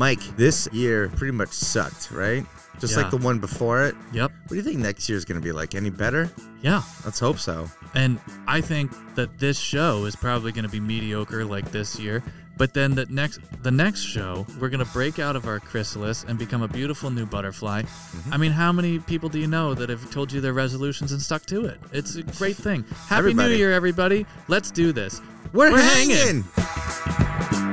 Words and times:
Mike, 0.00 0.20
this 0.38 0.66
year 0.72 1.10
pretty 1.10 1.32
much 1.32 1.50
sucked, 1.50 2.10
right? 2.10 2.46
Just 2.78 2.96
Yeah. 2.96 3.02
like 3.02 3.10
the 3.10 3.18
one 3.18 3.38
before 3.38 3.82
it. 3.84 3.94
Yep. 4.14 4.32
What 4.32 4.48
do 4.48 4.56
you 4.56 4.62
think 4.62 4.78
next 4.78 5.10
year's 5.10 5.26
going 5.26 5.38
to 5.38 5.44
be 5.44 5.52
like? 5.52 5.74
Any 5.74 5.90
better? 5.90 6.30
Yeah. 6.62 6.80
Let's 7.04 7.20
hope 7.20 7.38
so. 7.38 7.70
And 7.94 8.18
I 8.48 8.62
think 8.62 8.92
that 9.14 9.38
this 9.38 9.58
show 9.58 10.06
is 10.06 10.16
probably 10.16 10.52
going 10.52 10.64
to 10.64 10.70
be 10.70 10.80
mediocre 10.80 11.44
like 11.44 11.70
this 11.70 11.98
year. 11.98 12.22
But 12.56 12.72
then 12.72 12.94
the 12.94 13.04
next 13.10 13.40
the 13.62 13.70
next 13.70 14.00
show, 14.00 14.46
we're 14.58 14.70
going 14.70 14.84
to 14.84 14.90
break 14.92 15.18
out 15.18 15.36
of 15.36 15.46
our 15.46 15.60
chrysalis 15.60 16.24
and 16.26 16.38
become 16.38 16.62
a 16.62 16.68
beautiful 16.68 17.10
new 17.10 17.26
butterfly. 17.26 17.82
Mm-hmm. 17.82 18.32
I 18.32 18.36
mean, 18.38 18.52
how 18.52 18.72
many 18.72 18.98
people 19.00 19.28
do 19.28 19.38
you 19.38 19.48
know 19.48 19.74
that 19.74 19.90
have 19.90 20.10
told 20.10 20.32
you 20.32 20.40
their 20.40 20.54
resolutions 20.54 21.12
and 21.12 21.20
stuck 21.20 21.44
to 21.46 21.66
it? 21.66 21.78
It's 21.92 22.16
a 22.16 22.22
great 22.22 22.56
thing. 22.56 22.84
Happy 23.08 23.18
Everybody. 23.18 23.50
New 23.50 23.56
Year, 23.56 23.72
everybody. 23.74 24.24
Let's 24.48 24.70
do 24.70 24.92
this. 24.92 25.20
We're, 25.52 25.72
We're 25.72 25.78
hanging. 25.82 26.44
hanging. 26.44 27.69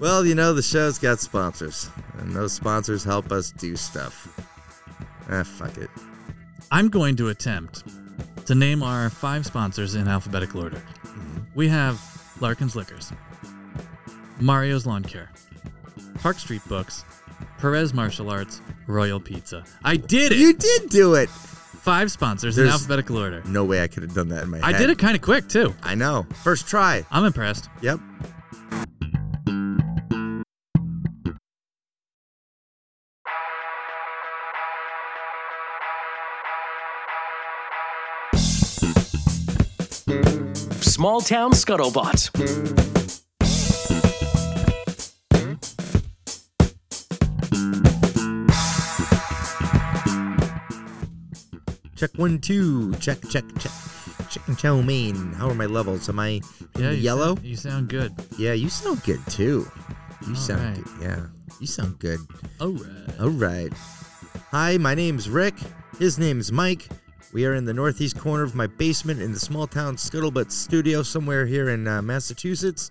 Well, 0.00 0.24
you 0.24 0.34
know, 0.34 0.54
the 0.54 0.62
show's 0.62 0.98
got 0.98 1.20
sponsors, 1.20 1.90
and 2.18 2.32
those 2.32 2.54
sponsors 2.54 3.04
help 3.04 3.30
us 3.30 3.52
do 3.52 3.76
stuff. 3.76 4.28
Ah, 5.30 5.42
fuck 5.44 5.76
it. 5.76 5.90
I'm 6.72 6.88
going 6.88 7.16
to 7.16 7.28
attempt 7.28 7.84
to 8.46 8.54
name 8.54 8.82
our 8.82 9.10
five 9.10 9.44
sponsors 9.44 9.94
in 9.94 10.08
alphabetical 10.08 10.62
order. 10.62 10.78
Mm-hmm. 11.04 11.38
We 11.54 11.68
have 11.68 12.00
Larkin's 12.40 12.74
Liquors, 12.74 13.12
Mario's 14.40 14.86
Lawn 14.86 15.02
Care, 15.02 15.30
Park 16.20 16.38
Street 16.38 16.62
Books, 16.66 17.04
Perez 17.58 17.92
Martial 17.92 18.30
Arts, 18.30 18.62
Royal 18.86 19.20
Pizza. 19.20 19.64
I 19.84 19.96
did 19.96 20.32
it! 20.32 20.38
You 20.38 20.54
did 20.54 20.88
do 20.88 21.14
it. 21.14 21.28
Five 21.28 22.10
sponsors 22.10 22.56
in 22.56 22.66
alphabetical 22.66 23.18
order. 23.18 23.42
No 23.46 23.64
way 23.64 23.82
I 23.82 23.86
could 23.86 24.02
have 24.02 24.14
done 24.14 24.28
that 24.30 24.44
in 24.44 24.50
my 24.50 24.60
I 24.62 24.72
head. 24.72 24.78
did 24.78 24.90
it 24.90 24.98
kind 24.98 25.14
of 25.14 25.22
quick, 25.22 25.48
too. 25.48 25.74
I 25.82 25.94
know. 25.94 26.26
First 26.42 26.66
try. 26.66 27.04
I'm 27.10 27.24
impressed. 27.24 27.68
Yep. 27.82 28.00
Small 41.00 41.22
Town 41.22 41.52
Scuttlebutt. 41.52 42.28
Check 51.96 52.10
one, 52.16 52.38
two. 52.38 52.92
Check, 52.96 53.16
check, 53.30 53.44
check. 53.58 53.72
Chicken 54.28 54.56
chow 54.56 54.82
mein. 54.82 55.32
How 55.32 55.48
are 55.48 55.54
my 55.54 55.64
levels? 55.64 56.10
Am 56.10 56.18
I 56.18 56.28
in 56.28 56.42
the 56.74 56.94
you 56.94 57.00
yellow? 57.00 57.34
Sound, 57.36 57.46
you 57.46 57.56
sound 57.56 57.88
good. 57.88 58.12
Yeah, 58.36 58.52
you 58.52 58.68
sound 58.68 59.02
good 59.02 59.26
too. 59.28 59.66
You 60.26 60.28
All 60.28 60.34
sound 60.34 60.76
right. 60.76 60.84
good. 60.84 61.00
Yeah, 61.00 61.26
you 61.60 61.66
sound 61.66 61.98
good. 61.98 62.20
All 62.60 62.72
right. 62.72 63.20
All 63.22 63.30
right. 63.30 63.72
Hi, 64.50 64.76
my 64.76 64.94
name's 64.94 65.30
Rick. 65.30 65.54
His 65.98 66.18
name's 66.18 66.52
Mike. 66.52 66.90
We 67.32 67.46
are 67.46 67.54
in 67.54 67.64
the 67.64 67.74
northeast 67.74 68.18
corner 68.18 68.42
of 68.42 68.54
my 68.56 68.66
basement 68.66 69.22
in 69.22 69.32
the 69.32 69.38
small 69.38 69.66
town 69.68 69.96
Scuttlebutt 69.96 70.50
studio 70.50 71.02
somewhere 71.02 71.46
here 71.46 71.68
in 71.68 71.86
uh, 71.86 72.02
Massachusetts. 72.02 72.90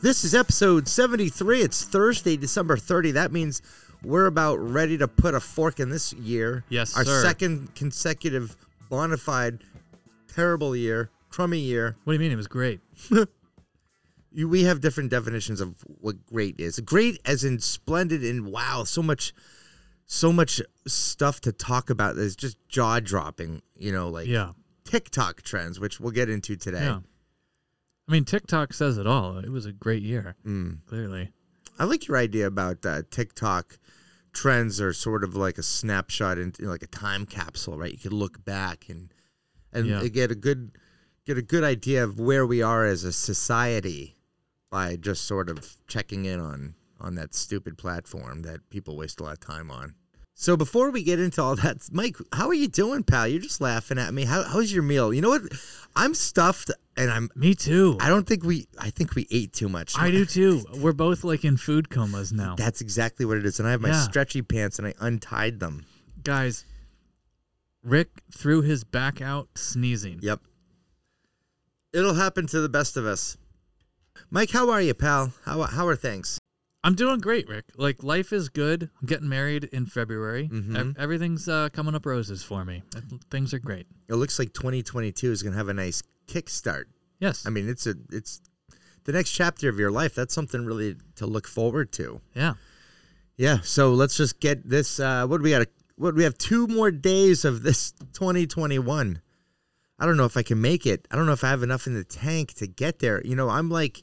This 0.00 0.22
is 0.22 0.34
episode 0.36 0.86
73. 0.86 1.62
It's 1.62 1.82
Thursday, 1.82 2.36
December 2.36 2.76
30. 2.76 3.12
That 3.12 3.32
means 3.32 3.62
we're 4.04 4.26
about 4.26 4.56
ready 4.56 4.96
to 4.98 5.08
put 5.08 5.34
a 5.34 5.40
fork 5.40 5.80
in 5.80 5.88
this 5.88 6.12
year. 6.12 6.62
Yes, 6.68 6.96
Our 6.96 7.04
sir. 7.04 7.22
second 7.22 7.74
consecutive 7.74 8.56
bona 8.88 9.16
fide 9.16 9.64
terrible 10.32 10.76
year, 10.76 11.10
crummy 11.30 11.58
year. 11.58 11.96
What 12.04 12.12
do 12.12 12.14
you 12.14 12.20
mean? 12.20 12.32
It 12.32 12.36
was 12.36 12.48
great. 12.48 12.80
You, 14.32 14.50
we 14.50 14.64
have 14.64 14.82
different 14.82 15.10
definitions 15.10 15.62
of 15.62 15.76
what 15.86 16.26
great 16.26 16.60
is. 16.60 16.78
Great 16.80 17.18
as 17.24 17.42
in 17.42 17.58
splendid 17.58 18.22
and 18.22 18.52
wow, 18.52 18.84
so 18.84 19.02
much 19.02 19.32
so 20.06 20.32
much 20.32 20.60
stuff 20.86 21.40
to 21.42 21.52
talk 21.52 21.90
about 21.90 22.16
that's 22.16 22.36
just 22.36 22.56
jaw 22.68 23.00
dropping, 23.00 23.60
you 23.76 23.90
know, 23.92 24.08
like 24.08 24.26
Yeah. 24.28 24.52
TikTok 24.84 25.42
trends, 25.42 25.80
which 25.80 25.98
we'll 26.00 26.12
get 26.12 26.30
into 26.30 26.56
today. 26.56 26.84
Yeah. 26.84 27.00
I 28.08 28.12
mean, 28.12 28.24
TikTok 28.24 28.72
says 28.72 28.98
it 28.98 29.06
all. 29.06 29.38
It 29.38 29.50
was 29.50 29.66
a 29.66 29.72
great 29.72 30.02
year, 30.02 30.36
Mm. 30.46 30.78
clearly. 30.86 31.32
I 31.78 31.84
like 31.84 32.06
your 32.06 32.16
idea 32.16 32.46
about 32.46 32.86
uh, 32.86 33.02
TikTok 33.10 33.78
trends 34.32 34.80
are 34.80 34.92
sort 34.92 35.24
of 35.24 35.34
like 35.34 35.58
a 35.58 35.62
snapshot 35.62 36.38
into 36.38 36.62
like 36.68 36.82
a 36.82 36.86
time 36.86 37.26
capsule, 37.26 37.76
right? 37.78 37.90
You 37.92 37.98
could 37.98 38.12
look 38.12 38.44
back 38.44 38.88
and 38.88 39.12
and 39.72 39.86
Yeah. 39.86 40.06
get 40.08 40.30
a 40.30 40.34
good 40.36 40.70
get 41.26 41.36
a 41.36 41.42
good 41.42 41.64
idea 41.64 42.04
of 42.04 42.20
where 42.20 42.46
we 42.46 42.62
are 42.62 42.86
as 42.86 43.02
a 43.02 43.12
society 43.12 44.16
by 44.70 44.94
just 44.96 45.24
sort 45.24 45.50
of 45.50 45.76
checking 45.88 46.24
in 46.24 46.38
on 46.38 46.74
on 47.00 47.14
that 47.16 47.34
stupid 47.34 47.76
platform 47.78 48.42
that 48.42 48.68
people 48.70 48.96
waste 48.96 49.20
a 49.20 49.24
lot 49.24 49.32
of 49.34 49.40
time 49.40 49.70
on. 49.70 49.94
So 50.38 50.54
before 50.54 50.90
we 50.90 51.02
get 51.02 51.18
into 51.18 51.42
all 51.42 51.56
that, 51.56 51.78
Mike, 51.90 52.16
how 52.32 52.48
are 52.48 52.54
you 52.54 52.68
doing, 52.68 53.02
pal? 53.04 53.26
You're 53.26 53.40
just 53.40 53.60
laughing 53.62 53.98
at 53.98 54.12
me. 54.12 54.24
How, 54.24 54.42
how's 54.42 54.70
your 54.70 54.82
meal? 54.82 55.14
You 55.14 55.22
know 55.22 55.30
what? 55.30 55.42
I'm 55.94 56.12
stuffed, 56.12 56.70
and 56.94 57.10
I'm. 57.10 57.30
Me 57.34 57.54
too. 57.54 57.96
I 58.00 58.10
don't 58.10 58.26
think 58.26 58.44
we. 58.44 58.66
I 58.78 58.90
think 58.90 59.14
we 59.14 59.26
ate 59.30 59.54
too 59.54 59.70
much. 59.70 59.94
I 59.98 60.10
do 60.10 60.24
too. 60.38 60.62
We're 60.74 60.92
both 60.92 61.24
like 61.24 61.42
in 61.46 61.56
food 61.56 61.88
comas 61.88 62.34
now. 62.34 62.54
That's 62.54 62.82
exactly 62.82 63.24
what 63.24 63.38
it 63.38 63.46
is. 63.46 63.58
And 63.60 63.66
I 63.66 63.70
have 63.70 63.80
my 63.80 63.88
Yeah. 63.88 64.02
stretchy 64.02 64.42
pants 64.42 64.78
and 64.78 64.86
I 64.86 64.92
untied 65.00 65.58
them. 65.58 65.86
Guys, 66.22 66.66
Rick 67.82 68.08
threw 68.30 68.60
his 68.60 68.84
back 68.84 69.22
out 69.22 69.48
sneezing. 69.54 70.18
Yep. 70.20 70.40
It'll 71.94 72.14
happen 72.14 72.46
to 72.48 72.60
the 72.60 72.68
best 72.68 72.98
of 72.98 73.06
us. 73.06 73.38
Mike, 74.30 74.50
how 74.50 74.68
are 74.68 74.82
you, 74.82 74.92
pal? 74.92 75.32
How 75.46 75.62
how 75.62 75.86
are 75.86 75.96
things? 75.96 76.38
I'm 76.86 76.94
doing 76.94 77.18
great, 77.20 77.48
Rick. 77.48 77.64
Like 77.76 78.02
life 78.02 78.32
is 78.32 78.48
good. 78.48 78.88
I'm 79.00 79.06
getting 79.06 79.28
married 79.28 79.64
in 79.64 79.86
February. 79.86 80.48
Mhm. 80.52 80.76
Ev- 80.78 80.96
everything's 80.98 81.48
uh, 81.48 81.68
coming 81.72 81.94
up 81.94 82.06
roses 82.06 82.42
for 82.42 82.64
me. 82.64 82.82
Things 83.30 83.52
are 83.52 83.58
great. 83.58 83.86
It 84.08 84.14
looks 84.14 84.38
like 84.38 84.52
2022 84.52 85.32
is 85.32 85.42
going 85.42 85.52
to 85.52 85.58
have 85.58 85.68
a 85.68 85.74
nice 85.74 86.02
kickstart. 86.28 86.84
Yes. 87.18 87.44
I 87.46 87.50
mean, 87.50 87.68
it's 87.68 87.86
a 87.86 87.94
it's 88.12 88.40
the 89.04 89.12
next 89.12 89.32
chapter 89.32 89.68
of 89.68 89.78
your 89.78 89.90
life. 89.90 90.14
That's 90.14 90.32
something 90.34 90.64
really 90.64 90.96
to 91.16 91.26
look 91.26 91.46
forward 91.48 91.92
to. 91.92 92.20
yeah. 92.34 92.54
Yeah. 93.36 93.58
So 93.62 93.90
let's 93.92 94.16
just 94.16 94.40
get 94.40 94.68
this. 94.68 94.98
Uh, 95.00 95.26
what 95.26 95.38
do 95.38 95.42
we 95.42 95.50
got? 95.50 95.66
What 95.96 96.14
we 96.14 96.24
have 96.24 96.38
two 96.38 96.66
more 96.68 96.90
days 96.90 97.44
of 97.44 97.62
this 97.62 97.92
2021. 98.12 99.20
I 99.98 100.06
don't 100.06 100.16
know 100.16 100.24
if 100.26 100.36
I 100.36 100.42
can 100.42 100.60
make 100.60 100.86
it. 100.86 101.08
I 101.10 101.16
don't 101.16 101.26
know 101.26 101.32
if 101.32 101.42
I 101.42 101.48
have 101.48 101.62
enough 101.62 101.86
in 101.86 101.94
the 101.94 102.04
tank 102.04 102.54
to 102.54 102.66
get 102.66 102.98
there. 103.00 103.20
You 103.24 103.34
know, 103.34 103.48
I'm 103.48 103.70
like, 103.70 104.02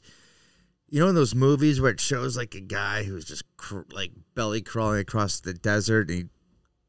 you 0.94 1.00
know, 1.00 1.08
in 1.08 1.16
those 1.16 1.34
movies 1.34 1.80
where 1.80 1.90
it 1.90 1.98
shows 1.98 2.36
like 2.36 2.54
a 2.54 2.60
guy 2.60 3.02
who's 3.02 3.24
just 3.24 3.42
cr- 3.56 3.80
like 3.90 4.12
belly 4.36 4.62
crawling 4.62 5.00
across 5.00 5.40
the 5.40 5.52
desert 5.52 6.08
and 6.08 6.16
he 6.18 6.24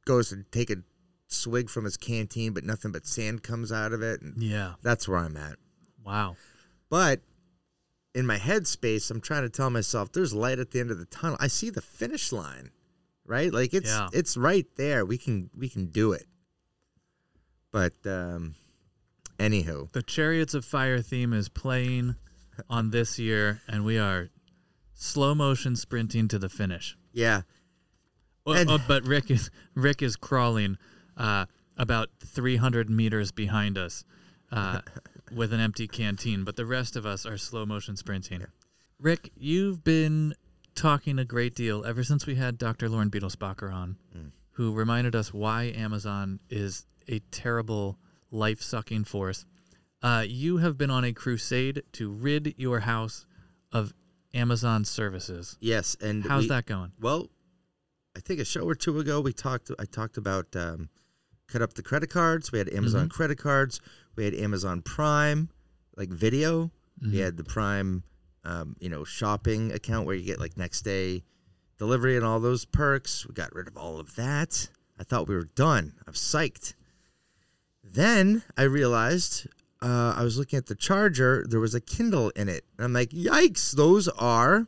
goes 0.06 0.30
to 0.30 0.44
take 0.52 0.70
a 0.70 0.76
swig 1.28 1.72
from 1.72 1.86
his 1.86 1.98
canteen, 1.98 2.54
but 2.54 2.64
nothing 2.64 2.92
but 2.92 3.08
sand 3.08 3.42
comes 3.42 3.72
out 3.72 3.94
of 3.94 4.04
it. 4.04 4.22
And 4.22 4.44
Yeah. 4.44 4.76
that's 4.84 5.08
where 5.08 5.18
I'm 5.18 5.36
at. 5.36 5.56
Wow. 6.04 6.36
But 6.88 7.22
in 8.14 8.28
my 8.28 8.38
headspace, 8.38 9.10
I'm 9.10 9.22
trying 9.22 9.42
to 9.42 9.50
tell 9.50 9.72
myself 9.72 10.12
there's 10.12 10.36
light 10.36 10.60
at 10.60 10.70
the 10.70 10.80
end 10.80 10.92
of 10.92 11.00
the 11.00 11.06
tunnel. 11.06 11.38
I 11.40 11.48
see 11.48 11.72
the 11.72 11.82
finish 11.82 12.32
line, 12.32 12.70
right? 13.26 13.52
Like 13.52 13.74
it's 13.74 13.90
Yeah. 13.90 14.10
it's 14.14 14.38
right 14.38 14.68
there. 14.76 15.04
We 15.04 15.18
can 15.18 15.50
we 15.58 15.68
can 15.68 15.88
do 15.88 16.12
it. 16.12 16.28
But 17.72 17.94
um, 18.06 18.54
anywho, 19.40 19.92
The 19.94 20.04
Chariots 20.04 20.54
of 20.54 20.64
Fire 20.64 21.02
theme 21.02 21.34
is 21.34 21.50
playing 21.50 22.18
on 22.70 22.92
this 22.92 23.18
year, 23.20 23.62
and 23.68 23.84
we 23.86 23.98
are 23.98 24.30
slow 24.94 25.36
motion 25.36 25.76
sprinting 25.76 26.28
to 26.30 26.40
the 26.40 26.50
finish. 26.50 26.98
yeah, 27.14 27.42
Well, 28.46 28.58
And- 28.58 28.70
uh, 28.70 28.78
but 28.88 29.06
Rick 29.06 29.32
is 29.32 29.50
Rick 29.74 30.02
is 30.02 30.16
crawling 30.16 30.78
uh, 31.18 31.46
about 31.78 32.10
300 32.24 32.90
meters 32.90 33.32
behind 33.32 33.78
us 33.78 34.06
uh, 34.52 34.82
with 35.34 35.52
an 35.53 35.59
empty 35.59 35.88
canteen, 35.88 36.44
but 36.44 36.56
the 36.56 36.66
rest 36.66 36.96
of 36.96 37.06
us 37.06 37.26
are 37.26 37.38
slow 37.38 37.66
motion 37.66 37.96
sprinting. 37.96 38.46
Rick, 39.00 39.32
you've 39.35 39.84
been 39.84 40.35
talking 40.76 41.18
a 41.20 41.26
great 41.26 41.56
deal 41.56 41.84
ever 41.85 42.03
since 42.03 42.26
we 42.26 42.35
had 42.35 42.58
Dr. 42.58 42.88
Lauren 42.90 43.09
Beetlesbacher 43.09 43.74
on, 43.74 43.97
Mm. 44.16 44.32
who 44.52 44.74
reminded 44.74 45.16
us 45.16 45.34
why 45.34 45.64
Amazon 45.76 46.40
is 46.50 46.85
a 47.08 47.20
terrible, 47.32 47.97
life 48.32 48.62
sucking 48.62 49.03
force. 49.06 49.46
Uh, 50.05 50.22
you 50.22 50.57
have 50.57 50.78
been 50.78 50.91
on 50.91 51.03
a 51.03 51.11
crusade 51.11 51.81
to 51.93 52.11
rid 52.11 52.53
your 52.57 52.81
house 52.81 53.25
of 53.72 53.91
Amazon 54.35 54.85
services. 54.85 55.57
yes, 55.59 55.96
and 55.99 56.23
How's 56.23 56.43
we- 56.43 56.49
that 56.49 56.67
going? 56.67 56.91
Well, 57.02 57.28
I 58.16 58.19
think 58.19 58.40
a 58.40 58.46
show 58.46 58.61
or 58.61 58.75
two 58.75 58.99
ago 58.99 59.19
we 59.19 59.34
talked. 59.34 59.72
I 59.79 59.85
talked 59.85 60.17
about 60.17 60.55
um, 60.55 60.90
cut 61.47 61.61
up 61.63 61.73
the 61.73 61.81
credit 61.81 62.11
cards. 62.11 62.52
We 62.52 62.59
had 62.59 62.69
Amazon 62.72 63.05
Mm-hmm. 63.07 63.17
credit 63.17 63.37
cards. 63.40 63.81
We 64.16 64.25
had 64.25 64.35
Amazon 64.35 64.84
Prime, 64.84 65.49
like 65.97 66.09
video. 66.09 66.66
Mm-hmm. 67.02 67.11
We 67.11 67.17
had 67.17 67.35
the 67.37 67.43
Prime, 67.43 68.03
um, 68.43 68.75
you 68.79 68.90
know, 68.90 69.03
shopping 69.05 69.72
account 69.72 70.05
where 70.05 70.16
you 70.16 70.23
get 70.23 70.40
like 70.40 70.55
next 70.55 70.84
day 70.84 71.23
delivery 71.79 72.16
and 72.16 72.23
all 72.25 72.40
those 72.40 72.63
perks. 72.63 73.25
We 73.28 73.34
got 73.34 73.53
rid 73.55 73.67
of 73.67 73.75
all 73.75 73.99
of 73.99 74.16
that. 74.17 74.69
I 74.99 75.03
thought 75.03 75.28
we 75.28 75.35
were 75.35 75.49
done. 75.55 75.93
I'm 76.07 76.13
psyched. 76.13 76.73
Then 77.84 78.43
I 78.55 78.63
realized 78.63 79.47
uh, 79.85 80.16
I 80.17 80.23
was 80.23 80.37
looking 80.40 80.58
at 80.58 80.66
the 80.66 80.76
charger. 80.76 81.46
There 81.47 81.59
was 81.59 81.76
a 81.76 81.79
Kindle 81.82 82.32
in 82.32 82.49
it. 82.49 82.66
And 82.78 82.85
I'm 82.85 82.93
like, 82.93 83.11
yikes! 83.11 83.72
Those 83.72 84.08
are 84.08 84.67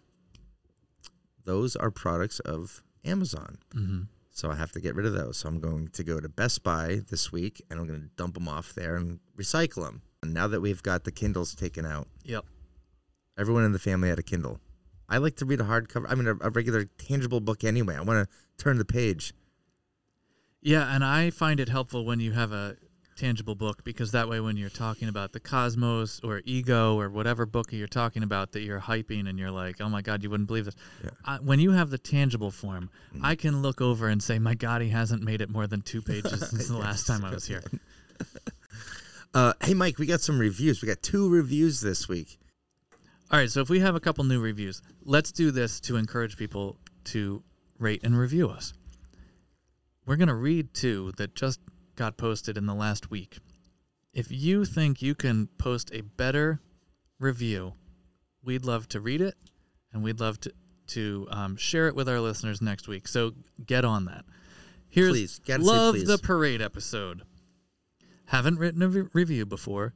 those 1.44 1.76
are 1.76 1.90
products 1.90 2.40
of 2.42 2.84
Amazon. 3.04 3.58
Mm-hmm. 3.74 4.02
So 4.30 4.52
I 4.52 4.56
have 4.56 4.72
to 4.74 4.80
get 4.82 4.94
rid 4.96 5.06
of 5.06 5.14
those. 5.14 5.38
So 5.38 5.50
I'm 5.50 5.60
going 5.60 5.88
to 5.88 6.04
go 6.04 6.20
to 6.20 6.30
Best 6.30 6.62
Buy 6.62 7.00
this 7.10 7.32
week 7.32 7.62
and 7.72 7.80
I'm 7.80 7.88
going 7.88 8.02
to 8.02 8.08
dump 8.18 8.36
them 8.36 8.48
off 8.48 8.76
there 8.76 8.96
and 8.96 9.20
recycle 9.36 9.84
them. 9.86 10.02
And 10.22 10.34
now 10.34 10.48
that 10.48 10.62
we've 10.62 10.84
got 10.84 11.06
the 11.06 11.12
Kindles 11.12 11.56
taken 11.56 11.86
out, 11.86 12.08
Yep. 12.26 12.46
everyone 13.38 13.64
in 13.64 13.72
the 13.72 13.80
family 13.80 14.10
had 14.10 14.20
a 14.20 14.24
Kindle. 14.24 14.60
I 15.10 15.18
like 15.18 15.38
to 15.38 15.46
read 15.46 15.62
a 15.62 15.64
hardcover. 15.64 16.06
I 16.10 16.16
mean, 16.16 16.28
a, 16.28 16.36
a 16.42 16.50
regular 16.52 16.84
tangible 16.86 17.40
book 17.40 17.64
anyway. 17.64 17.96
I 17.96 18.02
want 18.02 18.30
to 18.30 18.36
turn 18.64 18.78
the 18.78 18.86
page. 18.86 19.34
Yeah, 20.62 20.94
and 20.94 21.04
I 21.04 21.30
find 21.30 21.60
it 21.60 21.70
helpful 21.70 22.04
when 22.06 22.20
you 22.20 22.34
have 22.34 22.52
a 22.52 22.76
tangible 23.18 23.56
book 23.56 23.84
because 23.84 24.12
that 24.12 24.30
way 24.30 24.40
when 24.40 24.56
you're 24.58 24.70
talking 24.70 25.10
about 25.10 25.34
the 25.34 25.40
cosmos 25.40 26.22
or 26.24 26.42
ego 26.46 26.98
or 27.00 27.10
whatever 27.10 27.46
book 27.46 27.72
you're 27.74 27.88
talking 27.88 28.24
about 28.24 28.52
that 28.54 28.62
you're 28.62 28.80
hyping 28.80 29.28
and 29.28 29.38
you're 29.40 29.52
like 29.52 29.82
oh 29.82 29.90
my 29.90 30.02
god 30.02 30.24
you 30.24 30.30
wouldn't 30.30 30.48
believe 30.48 30.66
this 30.66 30.76
Yeah. 31.04 31.10
I, 31.26 31.36
when 31.38 31.60
you 31.60 31.72
have 31.72 31.90
the 31.90 31.98
tangible 31.98 32.52
form 32.52 32.90
i 33.24 33.36
can 33.36 33.62
look 33.62 33.82
over 33.82 34.08
and 34.08 34.22
say 34.24 34.40
my 34.40 34.54
god 34.56 34.82
he 34.82 34.90
hasn't 34.90 35.24
made 35.24 35.42
it 35.42 35.50
more 35.50 35.68
than 35.68 35.82
two 35.82 36.02
pages 36.12 36.48
since 36.50 36.68
the 36.68 36.78
last 36.78 37.08
time 37.08 37.26
i 37.26 37.32
was 37.32 37.46
here 37.46 37.64
Uh, 39.34 39.54
hey, 39.62 39.74
Mike, 39.76 40.00
we 40.00 40.06
got 40.08 40.22
some 40.22 40.40
reviews. 40.40 40.82
We 40.82 40.88
got 40.88 41.04
two 41.04 41.30
reviews 41.30 41.80
this 41.82 42.08
week. 42.08 42.40
all 43.30 43.38
right 43.38 43.50
so 43.52 43.62
if 43.62 43.70
we 43.70 43.80
have 43.80 43.94
a 43.94 44.00
couple 44.00 44.24
new 44.24 44.40
reviews 44.40 44.82
let's 45.04 45.32
do 45.32 45.52
this 45.52 45.80
to 45.82 45.96
encourage 45.98 46.38
people 46.38 46.78
to 47.04 47.44
rate 47.78 48.02
and 48.04 48.18
review 48.18 48.50
us 48.50 48.74
we're 50.06 50.16
going 50.16 50.30
to 50.30 50.34
read 50.34 50.74
two 50.74 51.12
that 51.18 51.36
just 51.36 51.60
got 51.98 52.16
posted 52.16 52.58
in 52.58 52.66
the 52.66 52.74
last 52.74 53.12
week. 53.12 53.40
If 54.14 54.32
you 54.32 54.64
think 54.64 55.02
you 55.02 55.14
can 55.14 55.48
post 55.58 55.92
a 55.94 56.02
better 56.02 56.62
review, 57.20 57.74
we'd 58.44 58.66
love 58.66 58.88
to 58.90 59.02
read 59.02 59.22
it 59.22 59.36
and 59.92 60.04
we'd 60.04 60.20
love 60.20 60.40
to, 60.42 60.54
to 60.88 61.28
um, 61.30 61.58
share 61.58 61.88
it 61.88 61.96
with 61.96 62.08
our 62.08 62.22
listeners 62.22 62.62
next 62.62 62.88
week. 62.88 63.08
So 63.08 63.34
get 63.66 63.84
on 63.84 64.06
that. 64.06 64.24
Here's 64.90 65.12
Please, 65.12 65.42
Love 65.60 65.96
please. 65.96 66.08
the 66.08 66.18
Parade 66.18 66.62
episode. 66.62 67.24
Haven't 68.28 68.58
written 68.58 68.82
a 68.82 68.88
re- 68.88 69.10
review 69.14 69.46
before, 69.46 69.94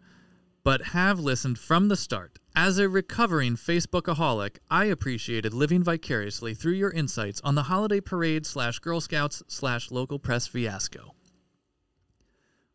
but 0.64 0.88
have 0.88 1.20
listened 1.20 1.58
from 1.58 1.88
the 1.88 1.96
start. 1.96 2.38
As 2.56 2.78
a 2.78 2.90
recovering 2.90 3.56
Facebookaholic, 3.56 4.58
I 4.70 4.86
appreciated 4.86 5.54
living 5.54 5.84
vicariously 5.84 6.54
through 6.54 6.74
your 6.74 6.92
insights 6.92 7.42
on 7.44 7.56
the 7.56 7.64
holiday 7.64 8.02
parade 8.02 8.46
slash 8.46 8.80
Girl 8.80 9.00
Scouts 9.02 9.42
slash 9.48 9.90
local 9.90 10.20
press 10.20 10.48
fiasco. 10.48 11.16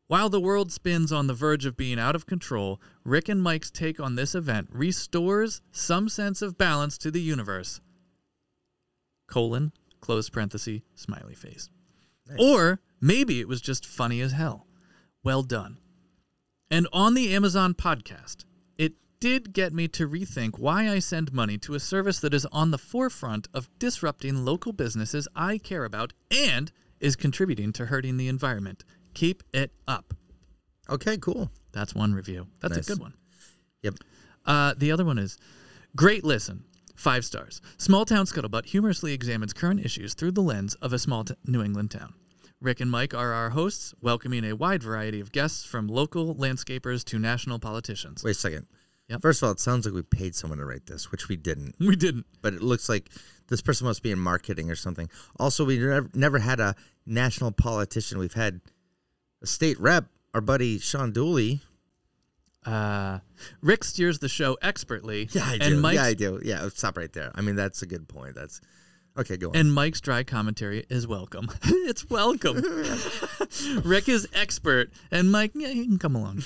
While 0.09 0.29
the 0.29 0.41
world 0.41 0.71
spins 0.71 1.11
on 1.11 1.27
the 1.27 1.35
verge 1.35 1.67
of 1.67 1.77
being 1.77 1.99
out 1.99 2.15
of 2.15 2.27
control, 2.27 2.81
Rick 3.05 3.29
and 3.29 3.43
Mike's 3.43 3.73
take 3.73 3.99
on 3.99 4.15
this 4.15 4.37
event 4.37 4.69
restores 4.71 5.63
some 5.73 6.09
sense 6.09 6.43
of 6.43 6.57
balance 6.57 6.97
to 6.99 7.11
the 7.11 7.21
universe. 7.21 7.81
Colon, 9.27 9.73
close 10.01 10.31
parenthesis, 10.31 10.83
smiley 10.95 11.35
face. 11.35 11.71
Or 12.39 12.81
maybe 13.01 13.41
it 13.41 13.49
was 13.49 13.61
just 13.61 13.85
funny 13.85 14.21
as 14.21 14.31
hell. 14.31 14.69
Well 15.25 15.43
done. 15.43 15.79
And 16.71 16.87
on 16.93 17.15
the 17.15 17.35
Amazon 17.35 17.75
podcast, 17.75 18.45
it 18.77 18.95
did 19.19 19.53
get 19.53 19.73
me 19.73 19.89
to 19.89 20.09
rethink 20.09 20.59
why 20.59 20.89
I 20.89 21.01
send 21.01 21.33
money 21.33 21.59
to 21.59 21.75
a 21.75 21.81
service 21.81 22.21
that 22.21 22.35
is 22.35 22.47
on 22.47 22.71
the 22.71 22.79
forefront 22.79 23.49
of 23.53 23.69
disrupting 23.81 24.45
local 24.45 24.73
businesses 24.73 25.27
I 25.35 25.59
care 25.59 25.85
about 25.85 26.13
and 26.31 26.71
is 27.01 27.17
contributing 27.17 27.73
to 27.73 27.87
hurting 27.87 28.17
the 28.17 28.29
environment. 28.29 28.85
Keep 29.17 29.43
it 29.55 29.73
up. 29.89 30.13
Okay, 30.91 31.17
cool. 31.17 31.51
That's 31.73 31.95
one 31.95 32.13
review. 32.13 32.47
That's 32.61 32.77
Nice. 32.77 32.87
a 32.87 32.93
good 32.93 33.01
one. 33.01 33.15
Yep. 33.83 33.95
Uh, 34.45 34.75
the 34.77 34.93
other 34.93 35.07
one 35.07 35.17
is 35.17 35.39
great 35.97 36.23
listen. 36.23 36.65
Five 36.95 37.25
stars. 37.25 37.63
Small 37.79 38.05
town 38.05 38.27
scuttlebutt 38.27 38.67
humorously 38.67 39.15
examines 39.15 39.55
current 39.55 39.81
issues 39.85 40.13
through 40.13 40.33
the 40.33 40.43
lens 40.43 40.75
of 40.77 40.93
a 40.93 40.99
small 40.99 41.25
t- 41.25 41.35
New 41.47 41.63
England 41.63 41.91
town. 41.91 42.13
Rick 42.61 42.81
and 42.81 42.91
Mike 42.91 43.15
are 43.15 43.33
our 43.33 43.51
hosts, 43.51 43.95
welcoming 44.03 44.45
a 44.45 44.53
wide 44.55 44.83
variety 44.83 45.21
of 45.21 45.33
guests 45.33 45.65
from 45.65 45.89
local 45.89 46.35
landscapers 46.35 47.03
to 47.05 47.19
national 47.19 47.59
politicians. 47.59 48.23
Wait 48.23 48.33
a 48.33 48.35
second. 48.35 48.67
Yep. 49.09 49.23
First 49.23 49.43
of 49.43 49.47
all, 49.47 49.53
it 49.53 49.61
sounds 49.61 49.87
like 49.87 49.95
we 49.95 50.03
paid 50.03 50.35
someone 50.35 50.59
to 50.59 50.67
write 50.67 50.85
this, 50.87 51.11
which 51.11 51.29
we 51.29 51.37
didn't. 51.37 51.75
We 51.81 51.97
didn't. 51.97 52.27
But 52.43 52.53
it 52.55 52.63
looks 52.63 52.89
like 52.91 53.09
this 53.49 53.63
person 53.63 53.87
must 53.87 54.03
be 54.03 54.11
in 54.11 54.19
marketing 54.19 54.71
or 54.71 54.77
something. 54.77 55.09
Also, 55.39 55.65
we 55.65 55.79
never, 55.79 56.11
never 56.15 56.39
had 56.39 56.61
a 56.61 56.75
national 57.07 57.53
politician. 57.53 58.19
We've 58.19 58.33
had 58.35 58.61
a 59.47 59.49
state 59.49 59.81
rep, 59.81 60.07
our 60.35 60.41
buddy 60.41 60.79
Sean 60.79 61.13
Dooley. 61.13 61.61
Uh, 62.65 63.21
Rick 63.63 63.85
steers 63.85 64.19
the 64.19 64.29
show 64.29 64.59
expertly. 64.61 65.29
Yeah, 65.31 65.45
I 65.45 65.59
do. 65.59 65.65
And 65.65 65.81
Mike's, 65.81 65.95
yeah, 65.95 66.05
I 66.05 66.15
do. 66.15 66.41
Yeah, 66.43 66.69
stop 66.75 66.97
right 66.97 67.13
there. 67.13 67.31
I 67.37 67.41
mean, 67.43 67.55
that's 67.55 67.81
a 67.83 67.87
good 67.87 68.09
point. 68.09 68.35
That's 68.35 68.61
okay. 69.19 69.37
Go 69.37 69.49
on. 69.49 69.57
And 69.57 69.73
Mike's 69.73 70.01
dry 70.01 70.23
commentary 70.23 70.85
is 70.89 71.07
welcome. 71.07 71.49
it's 71.65 72.09
welcome. 72.09 72.57
Rick 73.85 74.09
is 74.09 74.29
expert, 74.33 74.91
and 75.11 75.31
Mike, 75.31 75.53
yeah, 75.55 75.69
he 75.69 75.87
can 75.87 75.99
come 75.99 76.15
along. 76.15 76.43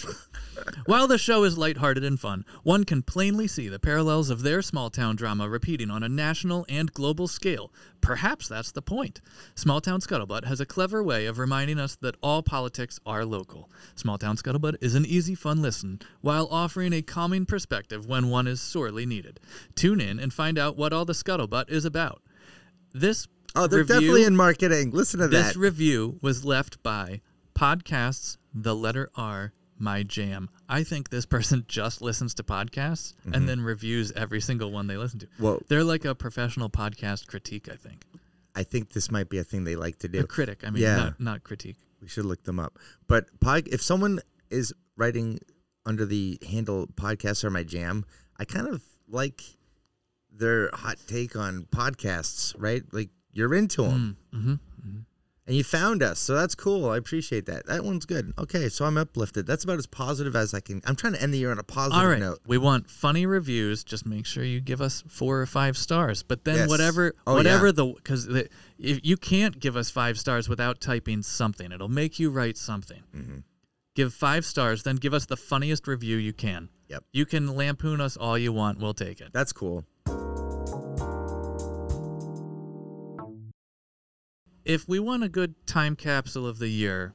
While 0.87 1.07
the 1.07 1.19
show 1.19 1.45
is 1.45 1.57
lighthearted 1.57 2.05
and 2.05 2.21
fun, 2.21 2.45
one 2.63 2.85
can 2.85 3.03
plainly 3.03 3.47
see 3.47 3.69
the 3.69 3.79
parallels 3.79 4.31
of 4.31 4.43
their 4.43 4.63
small 4.63 4.91
town 4.91 5.17
drama 5.17 5.49
repeating 5.49 5.91
on 5.91 6.03
a 6.03 6.09
national 6.09 6.67
and 6.69 6.93
global 6.93 7.29
scale. 7.29 7.73
Perhaps 8.01 8.49
that's 8.49 8.73
the 8.73 8.83
point. 8.83 9.21
Small 9.55 9.81
Town 9.81 10.01
Scuttlebutt 10.01 10.45
has 10.45 10.61
a 10.61 10.67
clever 10.67 11.03
way 11.03 11.27
of 11.27 11.39
reminding 11.39 11.79
us 11.79 11.97
that 11.97 12.17
all 12.23 12.43
politics 12.43 12.99
are 13.05 13.25
local. 13.25 13.71
Small 13.95 14.19
Town 14.19 14.37
Scuttlebutt 14.37 14.77
is 14.81 14.95
an 14.95 15.05
easy, 15.05 15.35
fun 15.35 15.63
listen 15.63 16.01
while 16.21 16.49
offering 16.51 16.93
a 16.93 17.03
calming 17.03 17.47
perspective 17.47 18.07
when 18.07 18.31
one 18.31 18.47
is 18.47 18.61
sorely 18.61 19.07
needed. 19.07 19.41
Tune 19.75 20.01
in 20.01 20.19
and 20.19 20.33
find 20.33 20.59
out 20.59 20.77
what 20.77 20.93
all 20.93 21.05
the 21.05 21.13
scuttlebutt 21.13 21.71
is 21.71 21.85
about. 21.85 22.23
This 22.93 23.27
oh, 23.55 23.67
they're 23.67 23.81
review- 23.81 23.95
definitely 23.95 24.25
in 24.25 24.37
marketing. 24.37 24.91
Listen 24.91 25.21
to 25.21 25.29
this 25.29 25.55
that. 25.55 25.57
review 25.57 26.19
was 26.23 26.45
left 26.45 26.83
by 26.83 27.21
podcasts. 27.55 28.37
The 28.53 28.75
letter 28.75 29.11
R, 29.15 29.53
my 29.79 30.03
jam. 30.03 30.49
I 30.69 30.83
think 30.83 31.11
this 31.11 31.25
person 31.27 31.65
just 31.69 32.03
listens 32.03 32.35
to 32.35 32.43
podcasts 32.43 33.15
and 33.33 33.49
then 33.49 33.61
reviews 33.61 34.11
every 34.13 34.41
single 34.41 34.73
one 34.73 34.87
they 34.89 34.97
listen 34.97 35.21
to. 35.21 35.27
Mm-hmm. 35.27 35.43
Whoa. 35.45 35.63
They're 35.69 35.85
like 35.85 36.05
a 36.05 36.15
professional 36.15 36.69
podcast 36.69 37.27
critique. 37.29 37.69
I 37.71 37.77
think 37.77 38.05
I 38.57 38.65
think 38.65 38.91
this 38.93 39.11
might 39.11 39.29
be 39.29 39.39
a 39.39 39.45
thing 39.45 39.63
they 39.65 39.77
like 39.77 39.99
to 40.01 40.09
do. 40.09 40.19
a 40.21 40.27
critic. 40.27 40.63
I 40.67 40.71
mean, 40.71 40.83
Yeah. 40.83 40.97
not, 40.97 41.21
not 41.21 41.45
critique. 41.45 41.77
We 42.03 42.09
should 42.09 42.25
look 42.25 42.43
them 42.43 42.59
up. 42.59 42.77
But 43.07 43.27
pod, 43.41 43.69
if 43.69 43.81
someone 43.83 44.21
is 44.51 44.73
writing 44.97 45.39
under 45.87 46.05
the 46.05 46.39
handle 46.49 46.87
"podcasts 46.89 47.45
are 47.45 47.51
my 47.51 47.63
jam," 47.63 48.05
I 48.39 48.45
kind 48.45 48.67
of 48.67 48.83
like 49.09 49.43
their 50.41 50.71
hot 50.73 50.97
take 51.07 51.37
on 51.37 51.67
podcasts. 51.71 52.55
Right? 52.59 52.83
Like 52.93 53.11
you're 53.33 53.55
into 53.55 53.83
them, 53.83 54.17
Mm-hmm. 54.35 54.55
and 55.47 55.57
you 55.57 55.63
found 55.65 56.03
us, 56.03 56.19
so 56.21 56.35
that's 56.35 56.55
cool. 56.55 56.89
I 56.91 56.97
appreciate 56.97 57.47
that. 57.47 57.67
That 57.67 57.85
one's 57.85 58.05
good. 58.07 58.33
Okay, 58.39 58.69
so 58.69 58.85
I'm 58.85 58.97
uplifted. 58.97 59.47
That's 59.47 59.65
about 59.65 59.79
as 59.79 59.87
positive 59.87 60.35
as 60.37 60.53
I 60.55 60.61
can. 60.61 60.81
I'm 60.85 60.95
trying 60.97 61.13
to 61.15 61.23
end 61.23 61.33
the 61.35 61.39
year 61.39 61.51
on 61.51 61.59
a 61.59 61.63
positive 61.65 61.99
All 62.03 62.09
right, 62.09 62.19
note. 62.21 62.39
we 62.47 62.59
want 62.59 62.89
funny 62.91 63.27
reviews. 63.27 63.83
Just 63.85 64.07
make 64.07 64.27
sure 64.27 64.45
you 64.45 64.61
give 64.61 64.81
us 64.81 65.03
four 65.09 65.41
or 65.41 65.47
five 65.47 65.77
stars. 65.77 66.23
But 66.23 66.45
then 66.45 66.57
Yes. 66.57 66.69
whatever, 66.69 67.15
Oh, 67.27 67.35
whatever 67.35 67.67
yeah. 67.67 67.73
the 67.73 67.87
because 67.95 68.27
the, 68.27 68.49
if 68.79 69.01
you 69.05 69.17
can't 69.17 69.59
give 69.61 69.77
us 69.77 69.91
five 69.91 70.19
stars 70.19 70.49
without 70.49 70.81
typing 70.81 71.23
something, 71.23 71.71
it'll 71.73 71.89
make 71.89 72.19
you 72.19 72.31
write 72.31 72.57
something. 72.57 73.03
Mm-hmm. 73.17 73.39
Give 73.97 74.13
five 74.15 74.45
stars, 74.45 74.83
then 74.85 74.97
give 74.97 75.13
us 75.15 75.27
the 75.27 75.37
funniest 75.37 75.89
review 75.89 76.17
you 76.17 76.33
can. 76.33 76.69
Yep. 76.89 77.05
You 77.13 77.27
can 77.27 77.55
lampoon 77.57 78.01
us 78.01 78.17
all 78.17 78.37
you 78.39 78.53
want. 78.53 78.79
We'll 78.79 78.95
take 78.95 79.21
it. 79.21 79.31
That's 79.33 79.53
cool. 79.53 79.85
If 84.71 84.89
we 84.89 85.01
want 85.01 85.25
a 85.25 85.29
good 85.29 85.55
time 85.67 85.97
capsule 85.97 86.47
of 86.47 86.59
the 86.61 86.69
year, 86.69 87.13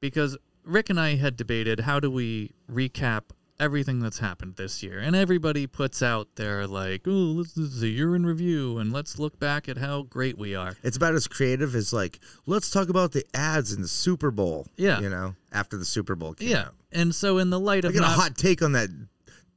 because 0.00 0.36
Rick 0.64 0.90
and 0.90 1.00
I 1.00 1.16
had 1.16 1.36
debated 1.38 1.80
how 1.80 2.00
do 2.00 2.10
we 2.10 2.52
recap 2.70 3.22
everything 3.58 4.00
that's 4.00 4.18
happened 4.18 4.56
this 4.56 4.82
year, 4.82 4.98
and 4.98 5.16
everybody 5.16 5.66
puts 5.66 6.02
out 6.02 6.28
there 6.34 6.66
like, 6.66 7.02
"Oh, 7.06 7.42
this 7.42 7.56
is 7.56 7.82
a 7.82 7.88
year 7.88 8.14
in 8.14 8.26
review," 8.26 8.76
and 8.78 8.92
let's 8.92 9.18
look 9.18 9.38
back 9.38 9.70
at 9.70 9.78
how 9.78 10.02
great 10.02 10.36
we 10.36 10.54
are. 10.54 10.76
It's 10.82 10.98
about 10.98 11.14
as 11.14 11.26
creative 11.26 11.74
as 11.74 11.94
like, 11.94 12.20
let's 12.44 12.68
talk 12.70 12.90
about 12.90 13.12
the 13.12 13.24
ads 13.32 13.72
in 13.72 13.80
the 13.80 13.88
Super 13.88 14.30
Bowl. 14.30 14.66
Yeah. 14.76 15.00
you 15.00 15.08
know, 15.08 15.34
after 15.50 15.78
the 15.78 15.86
Super 15.86 16.14
Bowl 16.14 16.34
came 16.34 16.48
Yeah, 16.50 16.60
out. 16.66 16.74
and 16.92 17.14
so 17.14 17.38
in 17.38 17.48
the 17.48 17.60
light 17.60 17.86
I 17.86 17.88
of 17.88 17.94
got 17.94 18.02
a 18.02 18.06
hot 18.20 18.36
take 18.36 18.60
on 18.62 18.72
that 18.72 18.90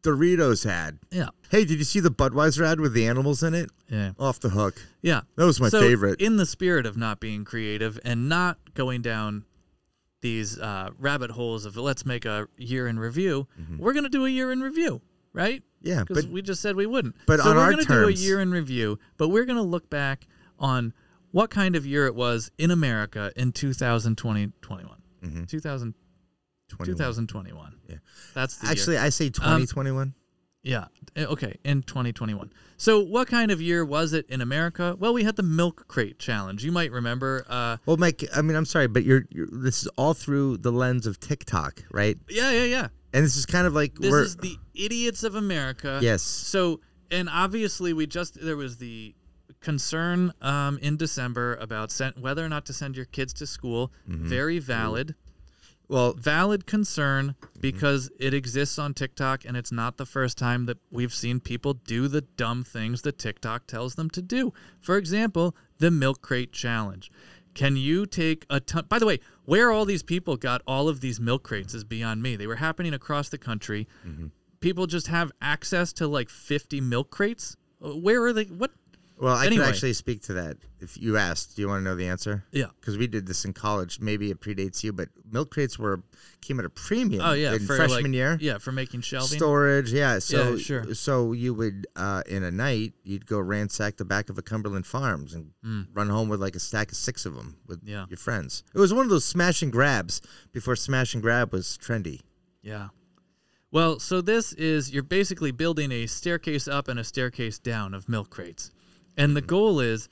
Doritos 0.06 0.66
ad. 0.66 1.00
yeah, 1.12 1.30
Hey, 1.50 1.66
did 1.66 1.78
you 1.80 1.84
see 1.84 2.00
the 2.00 2.10
Budweiser 2.12 2.66
ad 2.66 2.80
with 2.80 2.94
the 2.94 3.08
animals 3.08 3.42
in 3.44 3.54
it? 3.54 3.70
yeah, 3.90 4.12
Off 4.20 4.40
the 4.40 4.50
hook. 4.50 4.76
yeah. 5.02 5.22
That 5.36 5.46
was 5.46 5.60
my 5.60 5.70
So, 5.70 5.80
favorite. 5.80 6.22
In 6.22 6.38
the 6.38 6.46
spirit 6.46 6.86
of 6.86 6.96
not 6.98 7.20
being 7.20 7.44
creative 7.44 8.00
and 8.06 8.30
not 8.30 8.58
going 8.74 9.02
down 9.02 9.46
these 10.22 10.58
uh, 10.60 10.90
rabbit 10.98 11.32
holes 11.32 11.66
of 11.66 11.76
let's 11.78 12.06
make 12.06 12.26
a 12.26 12.48
year 12.58 12.88
in 12.88 12.98
review, 13.00 13.48
we're 13.78 13.94
gonna 13.94 14.10
do 14.10 14.26
a 14.26 14.30
year 14.30 14.52
in 14.52 14.62
review, 14.62 15.02
right? 15.34 15.62
Mm-hmm. 15.62 15.88
yeah, 15.88 16.04
because 16.04 16.26
we 16.28 16.42
just 16.42 16.62
said 16.62 16.76
we 16.76 16.86
wouldn't. 16.88 17.16
but 17.28 17.40
so 17.40 17.50
on 17.52 17.56
we're 17.58 17.70
gonna 17.72 17.86
do 17.86 18.08
a 18.08 18.12
year 18.12 18.40
in 18.42 18.50
review, 18.52 18.98
but 19.18 19.30
we're 19.30 19.46
gonna 19.46 19.62
look 19.64 19.90
back 19.90 20.26
on 20.58 20.94
what 21.32 21.50
kind 21.50 21.76
of 21.76 21.86
year 21.86 22.06
it 22.08 22.16
was 22.16 22.50
in 22.58 22.72
America 22.72 23.32
in 23.36 23.52
2020, 23.52 24.52
21. 24.62 24.98
Mhm. 25.24 25.48
2000, 25.48 25.94
21. 26.70 26.98
2021. 26.98 27.76
Yeah. 27.88 27.96
That's 28.34 28.58
the 28.58 28.68
Actually, 28.68 28.96
year. 28.96 29.04
I 29.04 29.10
say 29.10 29.30
2021. 29.30 30.14
Yeah. 30.64 30.86
eh, 31.16 31.26
Okay. 31.26 31.58
In 31.64 31.84
2021. 31.84 32.52
So, 32.78 33.00
what 33.00 33.28
kind 33.28 33.52
of 33.52 33.62
year 33.62 33.86
was 33.86 34.14
it 34.14 34.26
in 34.30 34.42
America? 34.42 34.96
Well, 35.00 35.14
we 35.14 35.24
had 35.24 35.36
the 35.36 35.44
milk 35.44 35.86
crate 35.88 36.18
challenge. 36.20 36.64
You 36.66 36.72
might 36.72 36.92
remember. 36.92 37.46
Uh, 37.48 37.78
Well, 37.86 37.98
Mike, 37.98 38.24
I 38.36 38.42
mean, 38.42 38.56
I'm 38.58 38.66
sorry, 38.66 38.88
but 38.88 39.04
you're, 39.04 39.26
you're 39.30 39.48
this 39.52 39.82
is 39.84 39.88
all 39.96 40.14
through 40.16 40.58
the 40.58 40.72
lens 40.72 41.06
of 41.06 41.20
TikTok, 41.20 41.84
right? 41.92 42.18
yeah, 42.30 42.52
yeah, 42.52 42.64
yeah. 42.66 42.88
And 43.14 43.24
this 43.24 43.38
is 43.38 43.46
kind 43.46 43.66
of 43.68 43.74
like 43.74 43.96
This 43.96 44.14
is 44.14 44.36
the 44.38 44.58
idiots 44.74 45.24
of 45.24 45.36
America. 45.36 46.00
yes, 46.02 46.22
So, 46.22 46.82
and 47.12 47.30
obviously, 47.30 47.94
we 47.94 48.08
just 48.08 48.42
there 48.42 48.58
was 48.58 48.78
the 48.78 49.14
concern 49.62 50.34
um, 50.42 50.78
in 50.82 50.98
December 50.98 51.56
about 51.56 51.92
sent, 51.92 52.18
whether 52.20 52.44
or 52.44 52.50
not 52.50 52.66
to 52.66 52.74
send 52.74 52.96
your 52.96 53.06
kids 53.06 53.34
to 53.34 53.48
school. 53.48 53.92
Mm-hmm. 54.10 54.28
Very 54.28 54.60
valid. 54.60 55.16
Well, 55.88 56.14
valid 56.14 56.66
concern 56.66 57.36
because 57.60 58.10
it 58.20 58.34
exists 58.34 58.80
on 58.80 58.94
TikTok 58.94 59.46
and 59.46 59.56
it's 59.56 59.72
not 59.72 59.98
the 59.98 60.06
first 60.06 60.38
time 60.38 60.66
that 60.66 60.78
we've 60.92 61.14
seen 61.14 61.40
people 61.40 61.74
do 61.74 62.08
the 62.08 62.22
dumb 62.22 62.64
things 62.64 63.04
that 63.04 63.18
TikTok 63.20 63.68
tells 63.68 63.96
them 63.96 64.10
to 64.12 64.22
do. 64.22 64.54
For 64.82 64.98
example, 64.98 65.56
the 65.78 65.92
milk 65.92 66.22
crate 66.22 66.52
challenge. 66.52 67.12
Can 67.54 67.78
you 67.78 68.06
take 68.06 68.46
a 68.50 68.60
ton? 68.60 68.86
By 68.90 69.00
the 69.00 69.06
way, 69.06 69.20
where 69.46 69.72
all 69.72 69.86
these 69.86 70.04
people 70.04 70.36
got 70.36 70.62
all 70.68 70.90
of 70.90 71.00
these 71.02 71.20
milk 71.20 71.44
crates 71.44 71.74
is 71.74 71.84
beyond 71.86 72.22
me. 72.22 72.36
They 72.36 72.48
were 72.48 72.58
happening 72.58 72.94
across 72.94 73.30
the 73.30 73.38
country. 73.38 73.88
People 74.60 74.88
just 74.88 75.08
have 75.08 75.32
access 75.42 75.94
to 75.94 76.08
like 76.08 76.30
50 76.30 76.82
milk 76.82 77.12
crates. 77.12 77.56
Uh, 77.84 77.90
Where 77.90 78.24
are 78.24 78.34
they? 78.34 78.46
What? 78.46 78.72
Well, 79.18 79.36
I 79.36 79.46
Anyway. 79.46 79.64
can 79.64 79.74
actually 79.74 79.94
speak 79.94 80.22
to 80.24 80.34
that 80.34 80.58
if 80.80 80.98
you 80.98 81.18
asked. 81.18 81.56
Do 81.56 81.62
you 81.62 81.68
want 81.70 81.80
to 81.80 81.84
know 81.84 81.96
the 81.96 82.08
answer? 82.08 82.44
Yeah. 82.52 82.66
because 82.80 82.98
we 82.98 83.08
did 83.08 83.26
this 83.28 83.46
in 83.46 83.54
college. 83.54 84.00
Maybe 84.00 84.30
it 84.32 84.40
predates 84.42 84.84
you, 84.84 84.92
but 84.94 85.10
milk 85.32 85.52
crates 85.52 85.80
were 85.80 86.02
came 86.42 86.60
at 86.60 86.66
a 86.66 86.70
premium. 86.70 87.22
Oh 87.26 87.34
yeah, 87.34 87.54
in 87.54 87.66
for 87.66 87.76
freshman 87.78 88.04
like, 88.04 88.14
year. 88.14 88.38
Yeah, 88.42 88.58
for 88.60 88.72
making 88.72 89.02
shelving. 89.02 89.38
Storage, 89.38 89.92
yeah. 89.94 90.20
So, 90.20 90.52
Yeah, 90.54 90.58
sure. 90.58 90.94
so 90.94 91.32
you 91.32 91.54
would, 91.54 91.88
uh, 91.96 92.24
in 92.28 92.44
a 92.44 92.52
night, 92.52 92.94
you'd 93.04 93.26
go 93.26 93.40
ransack 93.40 93.98
the 93.98 94.06
back 94.06 94.30
of 94.30 94.38
a 94.38 94.42
Cumberland 94.42 94.86
Farms 94.86 95.34
and 95.34 95.52
run 95.94 96.10
home 96.10 96.30
with 96.30 96.42
like 96.42 96.56
a 96.56 96.60
stack 96.60 96.92
of 96.92 96.98
six 96.98 97.26
of 97.26 97.34
them 97.36 97.58
with 97.66 97.84
Mm. 97.86 97.90
Yeah. 97.90 98.06
your 98.10 98.18
friends. 98.18 98.64
It 98.74 98.80
was 98.80 98.94
one 98.94 99.06
of 99.06 99.10
those 99.10 99.26
smash 99.26 99.62
and 99.62 99.72
grabs 99.72 100.22
before 100.52 100.76
smash 100.76 101.14
and 101.14 101.24
grab 101.24 101.52
was 101.54 101.78
trendy. 101.82 102.22
Yeah. 102.62 102.90
Well, 103.72 104.00
so 104.00 104.22
this 104.22 104.54
is 104.54 104.92
you're 104.94 105.04
basically 105.04 105.52
building 105.52 105.92
a 105.92 106.06
staircase 106.06 106.68
up 106.68 106.88
and 106.88 107.00
a 107.00 107.04
staircase 107.04 107.60
down 107.60 107.94
of 107.94 108.08
milk 108.08 108.30
crates. 108.30 108.72
And 109.18 109.36
the 109.36 109.42
goal 109.42 109.80
is 109.80 110.10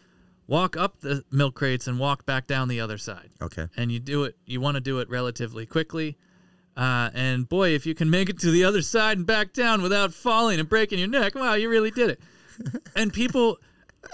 walk 0.48 0.76
up 0.78 1.00
the 1.02 1.24
milk 1.32 1.56
crates 1.56 1.88
and 1.88 2.00
walk 2.00 2.26
back 2.26 2.48
down 2.48 2.68
the 2.68 2.80
other 2.80 2.98
side. 2.98 3.30
Okay. 3.42 3.68
And 3.78 3.92
you 3.92 4.00
do 4.00 4.24
it 4.24 4.38
you 4.46 4.62
want 4.62 4.76
to 4.76 4.82
do 4.82 5.00
it 5.00 5.10
relatively 5.10 5.66
quickly. 5.66 6.18
Uh, 6.76 7.10
and 7.14 7.48
boy, 7.48 7.70
if 7.70 7.86
you 7.86 7.94
can 7.94 8.10
make 8.10 8.30
it 8.30 8.40
to 8.40 8.50
the 8.50 8.64
other 8.64 8.82
side 8.82 9.18
and 9.18 9.28
back 9.28 9.54
down 9.54 9.82
without 9.82 10.14
falling 10.14 10.60
and 10.60 10.68
breaking 10.68 10.98
your 11.00 11.08
neck, 11.08 11.36
wow, 11.36 11.54
you 11.54 11.70
really 11.70 11.92
did 11.92 12.10
it. 12.10 12.20
and 12.96 13.14
people 13.14 13.60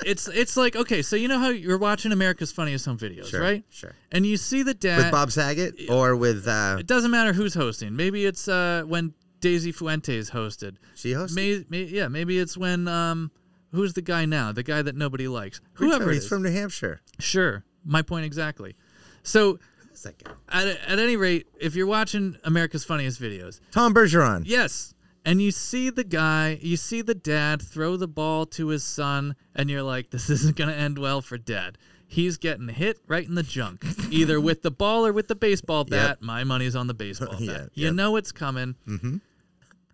it's 0.05 0.27
it's 0.27 0.55
like 0.55 0.75
okay, 0.75 1.01
so 1.01 1.15
you 1.15 1.27
know 1.27 1.39
how 1.39 1.50
you're 1.50 1.77
watching 1.77 2.12
America's 2.12 2.51
Funniest 2.51 2.86
Home 2.86 2.98
Videos, 2.98 3.27
Sure, 3.27 3.41
right? 3.41 3.63
sure. 3.69 3.96
And 4.12 4.25
you 4.25 4.38
see 4.38 4.62
the 4.63 4.74
dad 4.74 4.98
With 4.98 5.12
Bob 5.12 5.31
Saget 5.31 5.89
or 5.89 6.15
with 6.15 6.48
uh, 6.48 6.77
it 6.79 6.88
doesn't 6.88 7.12
matter 7.12 7.34
who's 7.34 7.53
hosting. 7.53 7.96
Maybe 7.96 8.25
it's 8.25 8.48
uh, 8.48 8.84
when 8.86 9.13
Daisy 9.41 9.72
Fuentes 9.72 10.29
hosted. 10.29 10.75
she 10.96 11.13
hosted? 11.13 11.36
May, 11.36 11.65
may, 11.69 11.84
yeah, 11.84 12.08
maybe 12.08 12.39
it's 12.39 12.58
when 12.58 12.88
um, 12.88 13.31
who's 13.71 13.93
the 13.93 14.01
guy 14.01 14.25
now? 14.25 14.51
The 14.51 14.63
guy 14.63 14.81
that 14.81 14.95
nobody 14.95 15.27
likes. 15.27 15.61
Whoever 15.73 16.11
he's 16.11 16.27
from 16.27 16.43
New 16.43 16.51
Hampshire. 16.51 17.01
Sure, 17.19 17.63
my 17.85 18.01
point 18.01 18.25
exactly. 18.25 18.75
So 19.23 19.59
Who's 19.89 20.03
that 20.03 20.23
guy? 20.23 20.31
at, 20.49 20.67
at 20.67 20.99
any 20.99 21.15
rate, 21.17 21.47
if 21.59 21.75
you're 21.75 21.88
watching 21.88 22.38
America's 22.43 22.83
Funniest 22.85 23.21
Videos, 23.21 23.59
Tom 23.71 23.93
Bergeron. 23.93 24.43
yes, 24.45 24.93
and 25.25 25.41
you 25.41 25.51
see 25.51 25.89
the 25.89 26.03
guy, 26.03 26.57
you 26.61 26.77
see 26.77 27.01
the 27.01 27.13
dad 27.15 27.61
throw 27.61 27.97
the 27.97 28.07
ball 28.07 28.45
to 28.47 28.67
his 28.67 28.83
son, 28.83 29.35
and 29.53 29.69
you're 29.69 29.83
like, 29.83 30.09
this 30.11 30.29
isn't 30.35 30.55
gonna 30.55 30.71
end 30.73 30.97
well 30.97 31.21
for 31.21 31.38
dad. 31.38 31.77
He's 32.11 32.38
getting 32.39 32.69
hit 32.69 32.97
right 33.07 33.27
in 33.27 33.35
the 33.35 33.43
junk, 33.43 33.85
either 34.09 34.41
with 34.41 34.63
the 34.63 34.71
ball 34.71 35.05
or 35.05 35.13
with 35.13 35.27
the 35.27 35.35
baseball 35.35 35.83
bat. 35.83 36.21
My 36.23 36.43
money's 36.43 36.75
on 36.75 36.88
the 36.88 36.95
baseball 36.95 37.33
bat. 37.33 37.39
Yeah, 37.41 37.65
you 37.75 37.85
yep. 37.88 37.93
know 37.93 38.15
it's 38.15 38.31
coming. 38.31 38.75
Mm-hmm. 38.88 39.17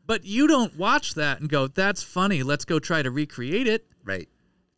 But 0.07 0.25
you 0.25 0.47
don't 0.47 0.77
watch 0.77 1.15
that 1.15 1.39
and 1.39 1.49
go, 1.49 1.67
that's 1.67 2.03
funny. 2.03 2.43
Let's 2.43 2.65
go 2.65 2.79
try 2.79 3.01
to 3.01 3.11
recreate 3.11 3.67
it. 3.67 3.87
Right. 4.03 4.29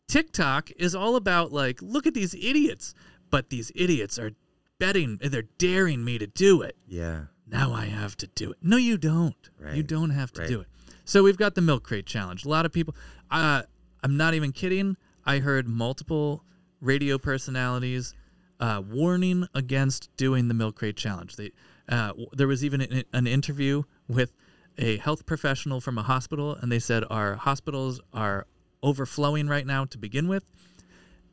TikTok 0.06 0.70
is 0.76 0.94
all 0.94 1.16
about, 1.16 1.52
like, 1.52 1.82
look 1.82 2.06
at 2.06 2.14
these 2.14 2.34
idiots. 2.34 2.94
But 3.30 3.50
these 3.50 3.70
idiots 3.74 4.18
are 4.18 4.32
betting, 4.78 5.18
they're 5.20 5.42
daring 5.58 6.04
me 6.04 6.18
to 6.18 6.26
do 6.26 6.62
it. 6.62 6.76
Yeah. 6.86 7.24
Now 7.46 7.72
I 7.72 7.86
have 7.86 8.16
to 8.18 8.26
do 8.26 8.50
it. 8.50 8.58
No, 8.62 8.76
you 8.76 8.96
don't. 8.96 9.34
You 9.74 9.82
don't 9.82 10.10
have 10.10 10.32
to 10.32 10.42
right. 10.42 10.48
do 10.48 10.60
it. 10.60 10.66
So 11.04 11.22
we've 11.22 11.36
got 11.36 11.54
the 11.54 11.60
milk 11.60 11.82
crate 11.82 12.06
challenge. 12.06 12.44
A 12.44 12.48
lot 12.48 12.64
of 12.64 12.72
people, 12.72 12.94
uh, 13.30 13.62
I'm 14.02 14.16
not 14.16 14.34
even 14.34 14.52
kidding. 14.52 14.96
I 15.24 15.38
heard 15.38 15.66
multiple 15.66 16.44
radio 16.80 17.18
personalities 17.18 18.14
uh, 18.60 18.82
warning 18.86 19.46
against 19.54 20.14
doing 20.16 20.48
the 20.48 20.54
milk 20.54 20.76
crate 20.76 20.96
challenge. 20.96 21.36
They, 21.36 21.52
uh, 21.88 22.08
w- 22.08 22.28
there 22.32 22.46
was 22.46 22.64
even 22.64 22.80
an, 22.82 23.04
an 23.12 23.26
interview 23.26 23.82
with 24.08 24.32
a 24.78 24.96
health 24.98 25.26
professional 25.26 25.80
from 25.80 25.98
a 25.98 26.02
hospital, 26.02 26.54
and 26.54 26.70
they 26.70 26.78
said 26.78 27.04
our 27.10 27.34
hospitals 27.34 28.00
are 28.12 28.46
overflowing 28.82 29.48
right 29.48 29.66
now 29.66 29.84
to 29.86 29.98
begin 29.98 30.28
with. 30.28 30.44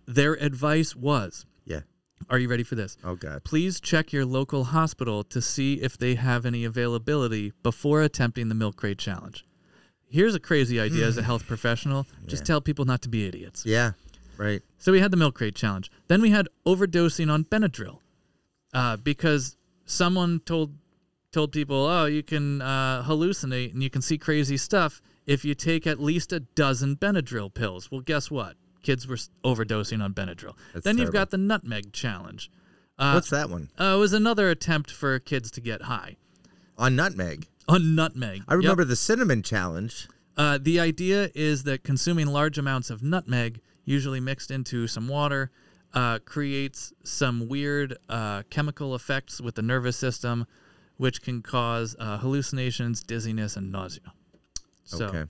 Their 0.07 0.33
advice 0.33 0.95
was, 0.95 1.45
Yeah. 1.65 1.81
are 2.29 2.39
you 2.39 2.47
ready 2.49 2.63
for 2.63 2.75
this? 2.75 2.97
Oh 3.03 3.15
God. 3.15 3.43
Please 3.43 3.79
check 3.79 4.11
your 4.11 4.25
local 4.25 4.65
hospital 4.65 5.23
to 5.25 5.41
see 5.41 5.75
if 5.75 5.97
they 5.97 6.15
have 6.15 6.45
any 6.45 6.63
availability 6.65 7.53
before 7.63 8.01
attempting 8.01 8.49
the 8.49 8.55
milk 8.55 8.75
crate 8.77 8.97
challenge. 8.97 9.45
Here's 10.07 10.35
a 10.35 10.39
crazy 10.39 10.79
idea 10.79 11.05
as 11.05 11.17
a 11.17 11.23
health 11.23 11.45
professional 11.47 12.05
just 12.27 12.45
tell 12.45 12.61
people 12.61 12.85
not 12.85 13.01
to 13.03 13.09
be 13.09 13.25
idiots. 13.27 13.65
Yeah. 13.65 13.91
Right. 14.37 14.61
So 14.77 14.91
we 14.91 14.99
had 14.99 15.11
the 15.11 15.17
milk 15.17 15.35
crate 15.35 15.55
challenge. 15.55 15.89
Then 16.07 16.21
we 16.21 16.29
had 16.31 16.47
overdosing 16.65 17.31
on 17.31 17.43
Benadryl 17.45 17.99
uh, 18.73 18.97
because 18.97 19.55
someone 19.85 20.39
told 20.41 20.73
told 21.35 21.51
people, 21.51 21.85
oh, 21.85 22.05
you 22.05 22.23
can 22.23 22.61
uh, 22.61 23.03
hallucinate 23.03 23.73
and 23.73 23.83
you 23.83 23.89
can 23.89 24.01
see 24.01 24.17
crazy 24.17 24.55
stuff 24.55 25.01
if 25.27 25.43
you 25.43 25.53
take 25.53 25.85
at 25.85 25.99
least 25.99 26.31
a 26.31 26.39
dozen 26.39 26.95
Benadryl 26.95 27.53
pills. 27.53 27.91
Well, 27.91 27.99
guess 27.99 28.31
what? 28.31 28.55
Kids 28.83 29.05
were 29.05 29.17
overdosing 29.43 30.01
on 30.01 30.13
Benadryl. 30.13 30.53
That's 30.73 30.85
then 30.85 30.97
you've 30.97 31.11
got 31.11 31.31
the 31.31 31.37
nutmeg 31.37 31.91
challenge. 31.91 32.49
Uh, 32.97 33.11
What's 33.11 33.29
that 33.31 33.49
one? 33.49 33.69
uh, 33.77 33.95
it 33.95 33.99
was 33.99 34.13
another 34.13 34.49
attempt 34.49 34.89
for 34.91 35.19
kids 35.19 35.51
to 35.51 35.59
get 35.61 35.81
high 35.83 36.15
On 36.77 36.95
nutmeg. 36.95 37.47
on 37.67 37.95
nutmeg. 37.95 38.43
I 38.47 38.53
Yep. 38.53 38.59
remember 38.59 38.85
the 38.85 38.95
cinnamon 38.95 39.43
challenge. 39.43 40.07
Uh, 40.37 40.57
the 40.61 40.79
idea 40.79 41.29
is 41.35 41.63
that 41.63 41.83
consuming 41.83 42.27
large 42.27 42.57
amounts 42.57 42.89
of 42.89 43.03
nutmeg, 43.03 43.59
usually 43.83 44.21
mixed 44.21 44.51
into 44.51 44.87
some 44.87 45.09
water, 45.09 45.51
uh, 45.93 46.19
creates 46.23 46.93
some 47.03 47.49
weird 47.49 47.97
uh, 48.07 48.43
chemical 48.49 48.95
effects 48.95 49.41
with 49.41 49.55
the 49.55 49.61
nervous 49.61 49.97
system, 49.97 50.45
which 50.97 51.21
can 51.21 51.41
cause 51.41 51.95
uh, 51.99 52.17
hallucinations, 52.17 53.01
dizziness, 53.03 53.55
and 53.55 53.71
nausea. 53.71 54.13
So, 54.83 55.05
okay. 55.05 55.23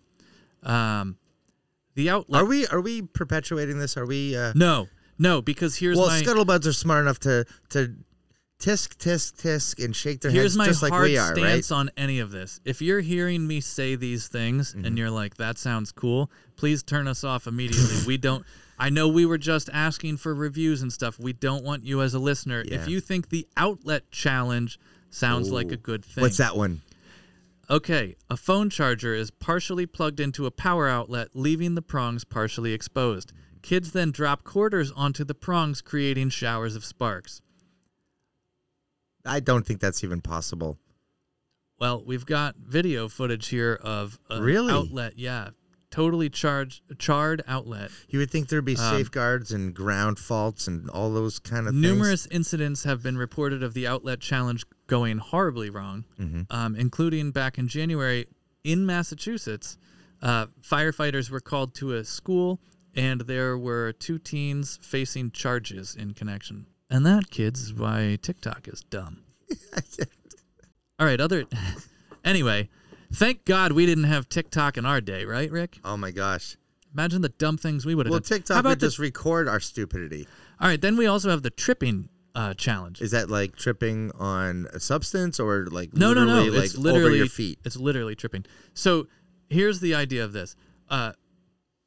um, 0.64 1.18
the 1.96 2.10
outlet. 2.10 2.42
Are 2.42 2.46
we 2.46 2.68
are 2.68 2.82
we 2.82 3.02
perpetuating 3.02 3.80
this? 3.80 3.98
Are 3.98 4.06
we? 4.06 4.36
Uh, 4.36 4.52
No, 4.56 4.88
no, 5.18 5.42
because 5.42 5.78
here's 5.78 5.98
well, 5.98 6.08
my 6.08 6.22
scuttlebuds 6.22 6.68
are 6.68 6.74
smart 6.74 7.02
enough 7.02 7.20
to 7.22 7.46
to 7.70 7.96
tisk 8.60 8.96
tisk 8.98 9.42
tisk 9.42 9.84
and 9.84 9.96
shake 9.96 10.22
their 10.22 10.32
here's 10.32 10.54
heads 10.54 10.58
my 10.58 10.66
just 10.66 10.82
like 10.82 10.94
we 10.94 11.18
are, 11.18 11.36
stance 11.36 11.72
right? 11.72 11.78
on 11.78 11.90
any 11.98 12.20
of 12.20 12.32
this. 12.32 12.60
If 12.66 12.82
you're 12.82 13.02
hearing 13.02 13.48
me 13.48 13.62
say 13.62 13.96
these 13.96 14.28
things 14.28 14.74
Mm-hmm. 14.74 14.86
and 14.86 14.98
you're 14.98 15.10
like, 15.12 15.36
"That 15.38 15.58
sounds 15.58 15.92
cool," 15.92 16.30
please 16.58 16.84
turn 16.84 17.08
us 17.08 17.24
off 17.24 17.48
immediately. 17.48 18.06
we 18.06 18.18
don't. 18.18 18.46
I 18.78 18.90
know 18.90 19.08
we 19.08 19.26
were 19.26 19.38
just 19.38 19.70
asking 19.72 20.18
for 20.18 20.36
reviews 20.36 20.82
and 20.82 20.92
stuff. 20.92 21.18
We 21.18 21.32
don't 21.32 21.64
want 21.64 21.86
you 21.86 22.02
as 22.02 22.14
a 22.14 22.20
listener. 22.20 22.62
Yeah. 22.68 22.76
If 22.76 22.90
you 22.90 23.00
think 23.00 23.30
the 23.30 23.48
outlet 23.56 24.12
challenge 24.12 24.78
sounds 25.10 25.52
like 25.52 25.72
a 25.72 25.78
good 25.78 26.04
thing, 26.06 26.22
What's 26.22 26.38
that 26.38 26.56
one? 26.58 26.82
Okay, 27.70 28.16
a 28.30 28.38
phone 28.38 28.70
charger 28.70 29.16
is 29.16 29.32
partially 29.32 29.86
plugged 29.88 30.20
into 30.20 30.46
a 30.46 30.52
power 30.52 30.88
outlet, 30.88 31.30
leaving 31.34 31.74
the 31.76 31.82
prongs 31.82 32.24
partially 32.24 32.74
exposed. 32.74 33.34
Kids 33.64 33.92
then 33.92 34.12
drop 34.12 34.44
quarters 34.44 34.92
onto 34.92 35.24
the 35.24 35.34
prongs, 35.34 35.82
creating 35.82 36.30
showers 36.30 36.76
of 36.76 36.86
sparks. 36.86 37.42
I 39.26 39.40
don't 39.40 39.66
think 39.66 39.80
that's 39.80 40.04
even 40.04 40.22
possible. 40.22 40.78
Well, 41.80 42.04
we've 42.06 42.26
got 42.26 42.56
video 42.58 43.08
footage 43.10 43.48
here 43.48 43.74
of 43.82 44.20
an 44.30 44.44
Really? 44.44 44.72
outlet. 44.72 45.14
Yeah, 45.18 45.50
totally 45.90 46.30
charged, 46.30 46.84
charred 47.00 47.42
outlet. 47.48 47.90
You 48.08 48.20
would 48.20 48.30
think 48.30 48.50
there'd 48.50 48.64
be 48.64 48.78
Um, 48.78 48.98
safeguards 48.98 49.52
and 49.52 49.74
ground 49.74 50.20
faults 50.20 50.68
and 50.68 50.88
all 50.92 51.12
those 51.12 51.40
kind 51.40 51.68
of 51.68 51.74
things. 51.74 51.82
Numerous 51.82 52.28
incidents 52.28 52.84
have 52.84 53.02
been 53.02 53.18
reported 53.18 53.64
of 53.64 53.74
the 53.74 53.88
outlet 53.88 54.20
challenge 54.20 54.66
going 54.88 55.18
horribly 55.18 55.70
wrong, 55.70 56.06
Mm-hmm. 56.20 56.42
um, 56.50 56.76
including 56.76 57.32
back 57.32 57.58
in 57.58 57.68
January 57.68 58.28
in 58.64 58.86
Massachusetts. 58.86 59.78
Uh, 60.22 60.48
firefighters 60.62 61.30
were 61.30 61.40
called 61.42 61.76
to 61.76 61.94
a 61.94 62.04
school, 62.04 62.60
and 62.96 63.22
there 63.22 63.58
were 63.58 63.92
two 63.94 64.18
teens 64.18 64.80
facing 64.82 65.32
charges 65.32 65.96
in 65.96 66.14
connection. 66.14 66.66
And 66.90 67.06
that, 67.06 67.30
kids, 67.30 67.62
is 67.62 67.74
why 67.74 68.18
TikTok 68.22 68.68
is 68.68 68.82
dumb. 68.90 69.24
All 71.00 71.06
right, 71.06 71.20
other. 71.20 71.46
anyway, 72.26 72.70
Thank 73.14 73.46
God 73.46 73.72
we 73.72 73.86
didn't 73.86 74.06
have 74.06 74.28
TikTok 74.28 74.78
in 74.78 74.86
our 74.86 75.00
day, 75.00 75.26
right, 75.26 75.50
Rick? 75.50 75.80
Oh 75.86 75.96
my 75.96 76.12
gosh. 76.12 76.58
Imagine 76.94 77.22
the 77.22 77.30
dumb 77.30 77.56
things 77.58 77.86
we 77.86 77.94
would 77.96 78.08
have 78.08 78.12
Well, 78.12 78.20
done. 78.20 78.30
How 78.30 78.36
TikTok 78.38 78.60
about 78.60 78.70
would 78.70 78.80
the- 78.80 78.88
just 78.88 79.00
record 79.00 79.48
our 79.48 79.60
stupidity. 79.60 80.28
All 80.60 80.68
right, 80.68 80.82
then 80.82 80.98
we 80.98 81.06
also 81.06 81.30
have 81.30 81.44
the 81.44 81.50
tripping 81.50 82.10
uh, 82.36 82.54
challenge. 82.54 83.02
Is 83.02 83.12
that 83.12 83.30
like 83.30 83.56
tripping 83.56 84.12
on 84.20 84.68
a 84.74 84.80
substance 84.80 85.40
or 85.40 85.68
like 85.68 85.94
no, 85.94 86.14
no, 86.14 86.26
no. 86.26 86.44
like 86.52 86.66
it's 86.66 86.78
literally 86.78 87.06
over 87.06 87.16
your 87.16 87.28
feet? 87.28 87.60
It's 87.64 87.78
literally 87.78 88.16
tripping. 88.16 88.46
So 88.74 89.08
here's 89.50 89.80
the 89.80 89.96
idea 89.96 90.24
of 90.24 90.34
this. 90.34 90.56
Uh, 90.90 91.14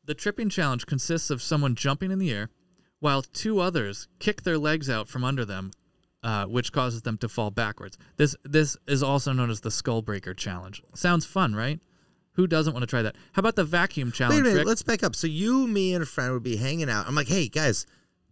the 0.05 0.15
tripping 0.15 0.49
challenge 0.49 0.87
consists 0.87 1.31
of 1.31 1.43
someone 1.43 1.75
jumping 1.75 2.11
in 2.11 2.19
the 2.19 2.33
air 2.33 2.49
while 2.99 3.23
two 3.23 3.61
others 3.61 4.09
kick 4.19 4.43
their 4.43 4.59
legs 4.59 4.89
out 4.89 5.07
from 5.07 5.23
under 5.23 5.45
them, 5.45 5.71
uh, 6.23 6.47
which 6.47 6.73
causes 6.73 7.03
them 7.03 7.19
to 7.19 7.29
fall 7.29 7.51
backwards. 7.51 7.99
This 8.17 8.35
this 8.43 8.77
is 8.87 9.03
also 9.03 9.33
known 9.33 9.51
as 9.51 9.61
the 9.61 9.71
skull 9.71 10.01
breaker 10.01 10.33
challenge. 10.33 10.83
Sounds 10.95 11.27
fun, 11.27 11.55
right? 11.55 11.79
Who 12.33 12.47
doesn't 12.47 12.73
want 12.73 12.85
to 12.85 12.87
try 12.87 13.03
that? 13.03 13.17
How 13.33 13.41
about 13.41 13.57
the 13.57 13.65
vacuum 13.65 14.09
Wait 14.09 14.15
a 14.15 14.17
challenge, 14.17 14.43
minute, 14.43 14.57
Rick? 14.59 14.67
let's 14.67 14.83
back 14.83 15.03
up. 15.03 15.17
So 15.17 15.27
you, 15.27 15.67
me, 15.67 15.93
and 15.93 16.05
a 16.05 16.07
friend 16.07 16.33
would 16.33 16.45
be 16.45 16.57
hanging 16.57 16.89
out. 16.89 17.07
I'm 17.07 17.17
like, 17.17 17.29
hey 17.29 17.49
guys, 17.49 17.85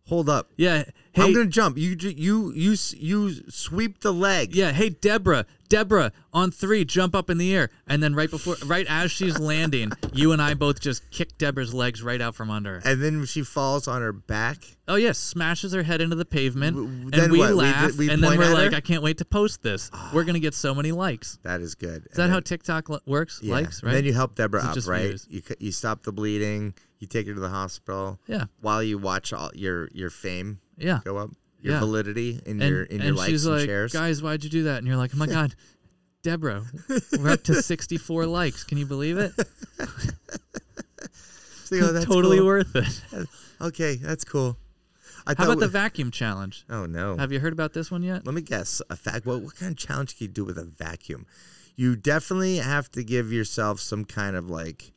hold 0.06 0.28
up. 0.28 0.50
yeah. 0.56 0.84
Hey, 1.12 1.22
I'm 1.22 1.32
gonna 1.32 1.46
jump. 1.46 1.78
You 1.78 1.96
you 1.98 2.52
you 2.52 2.76
you 2.98 3.30
sweep 3.50 4.00
the 4.00 4.12
leg. 4.12 4.54
Yeah, 4.54 4.72
hey 4.72 4.90
Deborah, 4.90 5.46
Deborah, 5.70 6.12
on 6.34 6.50
three, 6.50 6.84
jump 6.84 7.14
up 7.14 7.30
in 7.30 7.38
the 7.38 7.54
air, 7.56 7.70
and 7.86 8.02
then 8.02 8.14
right 8.14 8.30
before, 8.30 8.56
right 8.66 8.84
as 8.86 9.10
she's 9.10 9.38
landing, 9.38 9.92
you 10.12 10.32
and 10.32 10.42
I 10.42 10.52
both 10.52 10.78
just 10.78 11.10
kick 11.10 11.38
Deborah's 11.38 11.72
legs 11.72 12.02
right 12.02 12.20
out 12.20 12.34
from 12.34 12.50
under 12.50 12.74
her. 12.80 12.82
And 12.84 13.02
then 13.02 13.24
she 13.24 13.42
falls 13.44 13.88
on 13.88 14.02
her 14.02 14.12
back. 14.12 14.58
Oh 14.88 14.96
yeah, 14.96 15.12
smashes 15.12 15.72
her 15.72 15.82
head 15.84 16.02
into 16.02 16.16
the 16.16 16.26
pavement, 16.26 16.76
W- 16.76 16.90
and 17.04 17.10
then 17.14 17.32
we 17.32 17.38
what? 17.38 17.54
Laugh, 17.54 17.92
d- 17.92 17.96
we 17.96 18.10
and 18.10 18.22
then 18.22 18.36
we're 18.36 18.52
like, 18.52 18.72
her? 18.72 18.76
I 18.76 18.80
can't 18.82 19.02
wait 19.02 19.16
to 19.16 19.24
post 19.24 19.62
this. 19.62 19.88
Ah. 19.94 20.10
We're 20.12 20.24
gonna 20.24 20.38
get 20.38 20.52
so 20.52 20.74
many 20.74 20.92
likes. 20.92 21.38
That 21.44 21.62
is 21.62 21.74
good. 21.74 22.08
Is 22.10 22.18
that 22.18 22.28
how 22.28 22.40
TikTok 22.40 22.90
li- 22.90 22.98
works? 23.06 23.40
yeah. 23.42 23.54
Likes, 23.54 23.78
And 23.80 23.86
right? 23.86 23.94
then 23.94 24.04
you 24.04 24.12
help 24.12 24.34
Deborah 24.34 24.62
up, 24.62 24.76
right? 24.86 25.06
views? 25.06 25.26
You 25.30 25.40
you 25.60 25.72
stop 25.72 26.02
the 26.02 26.12
bleeding. 26.12 26.74
You 26.98 27.06
take 27.06 27.26
her 27.26 27.34
to 27.34 27.40
the 27.40 27.48
hospital. 27.50 28.18
yeah, 28.26 28.44
While 28.60 28.82
you 28.82 28.98
watch 28.98 29.32
all 29.32 29.50
your 29.54 29.88
your 29.92 30.10
fame 30.10 30.60
yeah. 30.78 31.00
go 31.04 31.16
up, 31.18 31.30
your 31.60 31.74
Yeah. 31.74 31.80
validity 31.80 32.40
in 32.46 32.60
And, 32.62 32.70
your 32.70 32.82
in 32.84 32.98
your 32.98 33.06
and 33.08 33.16
likes 33.16 33.30
she's 33.30 33.44
and 33.46 33.56
like, 33.56 33.66
shares. 33.66 33.92
guys, 33.92 34.22
why'd 34.22 34.42
you 34.44 34.50
do 34.50 34.62
that? 34.64 34.78
And 34.78 34.86
you're 34.86 34.96
like, 34.96 35.10
oh 35.14 35.18
my 35.18 35.26
god, 35.38 35.54
Deborah, 36.22 36.64
we're 37.18 37.30
up 37.30 37.42
to 37.44 37.62
64 37.62 38.26
likes. 38.26 38.64
Can 38.64 38.78
you 38.78 38.86
believe 38.86 39.18
it? 39.18 39.32
So, 41.64 41.76
oh, 41.78 41.92
that's 41.92 42.06
totally 42.06 42.36
cool. 42.38 42.46
worth 42.46 42.76
it. 42.76 43.28
Okay, 43.60 43.96
that's 43.96 44.22
cool. 44.24 44.56
I 45.26 45.34
How 45.36 45.46
about 45.46 45.58
the 45.58 45.66
vacuum 45.66 46.12
challenge? 46.12 46.64
Oh 46.70 46.86
no. 46.86 47.16
Have 47.16 47.32
you 47.32 47.40
heard 47.40 47.52
about 47.52 47.72
this 47.72 47.90
one 47.90 48.04
yet? 48.04 48.24
Let 48.24 48.36
me 48.36 48.40
guess. 48.40 48.80
A 48.88 48.94
fact. 48.94 49.26
What 49.26 49.42
what 49.42 49.56
kind 49.56 49.72
of 49.72 49.76
challenge 49.76 50.16
can 50.16 50.28
you 50.28 50.32
do 50.32 50.44
with 50.44 50.58
a 50.58 50.64
vacuum? 50.64 51.26
You 51.74 51.96
definitely 51.96 52.58
have 52.58 52.88
to 52.92 53.02
give 53.02 53.32
yourself 53.32 53.80
some 53.80 54.04
kind 54.04 54.36
of 54.36 54.48
like 54.48 54.92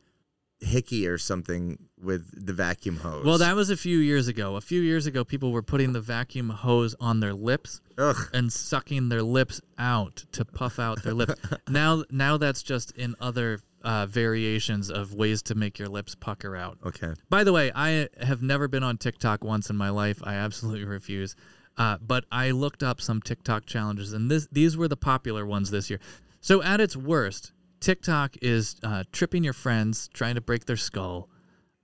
hickey 0.62 1.08
or 1.08 1.18
something 1.18 1.78
with 2.02 2.46
the 2.46 2.54
vacuum 2.54 2.98
hose. 2.98 3.26
Well, 3.26 3.38
that 3.38 3.56
was 3.56 3.70
a 3.70 3.78
few 3.78 3.98
years 3.98 4.28
ago. 4.28 4.56
A 4.56 4.62
few 4.62 4.82
years 4.82 5.06
ago, 5.06 5.24
people 5.24 5.52
were 5.52 5.62
putting 5.62 5.94
the 5.94 6.02
vacuum 6.02 6.50
hose 6.50 6.96
on 7.00 7.20
their 7.20 7.34
lips 7.34 7.82
Ugh. 7.98 8.16
and 8.34 8.52
sucking 8.52 9.10
their 9.10 9.24
lips 9.24 9.62
out 9.78 10.26
to 10.34 10.46
puff 10.46 10.80
out 10.80 11.04
their 11.04 11.14
lips. 11.14 11.36
now, 11.70 12.04
now 12.12 12.38
that's 12.38 12.64
just 12.64 12.92
in 12.92 13.16
other 13.20 13.60
uh, 13.84 14.06
variations 14.06 14.90
of 14.90 15.14
ways 15.14 15.42
to 15.44 15.56
make 15.56 15.80
your 15.80 15.88
lips 15.88 16.16
pucker 16.16 16.56
out. 16.56 16.78
Okay. 16.86 17.14
By 17.30 17.44
the 17.44 17.54
way, 17.54 17.72
I 17.74 18.10
have 18.22 18.42
never 18.42 18.68
been 18.68 18.84
on 18.84 18.98
TikTok 18.98 19.44
once 19.44 19.70
in 19.70 19.78
my 19.78 19.90
life. 19.90 20.20
I 20.24 20.34
absolutely 20.36 20.86
refuse. 20.86 21.36
Uh, 21.78 21.98
but 22.06 22.26
I 22.30 22.52
looked 22.52 22.84
up 22.84 23.00
some 23.00 23.22
TikTok 23.22 23.66
challenges, 23.66 24.12
and 24.12 24.30
this 24.30 24.50
these 24.52 24.76
were 24.76 24.90
the 24.90 24.98
popular 24.98 25.46
ones 25.46 25.72
this 25.72 25.90
year. 25.90 26.00
So 26.42 26.62
at 26.62 26.82
its 26.82 26.98
worst, 26.98 27.54
TikTok 27.80 28.36
is 28.42 28.76
uh, 28.84 29.04
tripping 29.12 29.44
your 29.44 29.54
friends, 29.54 30.10
trying 30.14 30.36
to 30.36 30.42
break 30.42 30.66
their 30.66 30.78
skull. 30.78 31.30